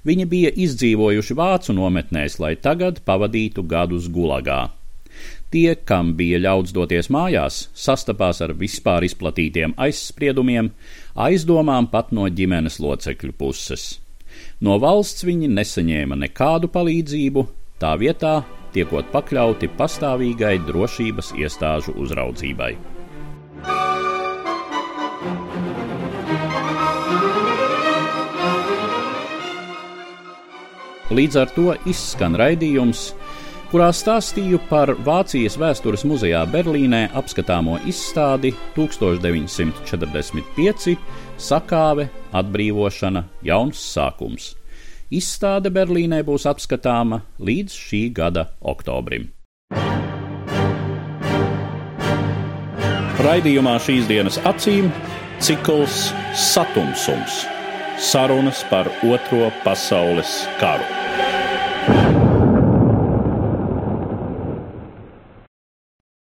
Viņi 0.09 0.25
bija 0.31 0.51
izdzīvojuši 0.65 1.37
vācu 1.37 1.75
nometnēs, 1.77 2.39
lai 2.43 2.55
tagad 2.59 3.03
pavadītu 3.05 3.63
gadus 3.67 4.09
gulagā. 4.11 4.65
Tie, 5.49 5.73
kam 5.73 6.11
bija 6.13 6.37
ļauts 6.37 6.69
doties 6.77 7.07
mājās, 7.09 7.63
sastapās 7.73 8.37
ar 8.45 8.51
vispār 8.53 9.07
izplatītiem 9.07 9.71
aizspriedumiem, 9.81 10.69
aizdomām 11.17 11.87
pat 11.89 12.11
no 12.13 12.27
ģimenes 12.29 12.77
locekļu 12.77 13.33
puses. 13.39 13.85
No 14.61 14.77
valsts 14.77 15.25
viņi 15.25 15.49
nesaņēma 15.49 16.19
nekādu 16.21 16.69
palīdzību, 16.69 17.45
tā 17.81 17.95
vietā 17.97 18.35
tiekot 18.75 19.09
pakļauti 19.09 19.71
pastāvīgai 19.79 20.59
drošības 20.67 21.33
iestāžu 21.41 21.97
uzraudzībai. 21.97 22.75
Līdz 31.09 31.41
ar 31.41 31.49
to 31.57 31.71
izskan 31.89 32.37
raidījums 32.37 33.07
kurā 33.69 33.91
stāstīju 33.93 34.57
par 34.69 34.89
Vācijas 35.05 35.57
vēstures 35.61 36.01
muzejā 36.09 36.41
Berlīnē 36.49 37.09
apskatāmo 37.17 37.75
izstādi 37.89 38.49
1945 38.75 40.97
Sakāve, 41.39 42.09
atbrīvošana, 42.35 43.23
jauns 43.45 43.79
sākums. 43.93 44.55
Izstāde 45.09 45.69
Berlīnē 45.73 46.23
būs 46.25 46.45
apskatāma 46.49 47.21
līdz 47.39 47.73
šī 47.85 48.13
gada 48.13 48.47
oktobrim. 48.59 49.29
Raidījumā 53.19 53.79
šīs 53.83 54.07
dienas 54.09 54.39
acīm 54.49 54.91
cikls 55.43 56.13
Satumsums- 56.33 57.45
sarunas 58.11 58.63
par 58.69 58.85
Otro 59.03 59.51
pasaules 59.63 60.47
karu. 60.59 61.08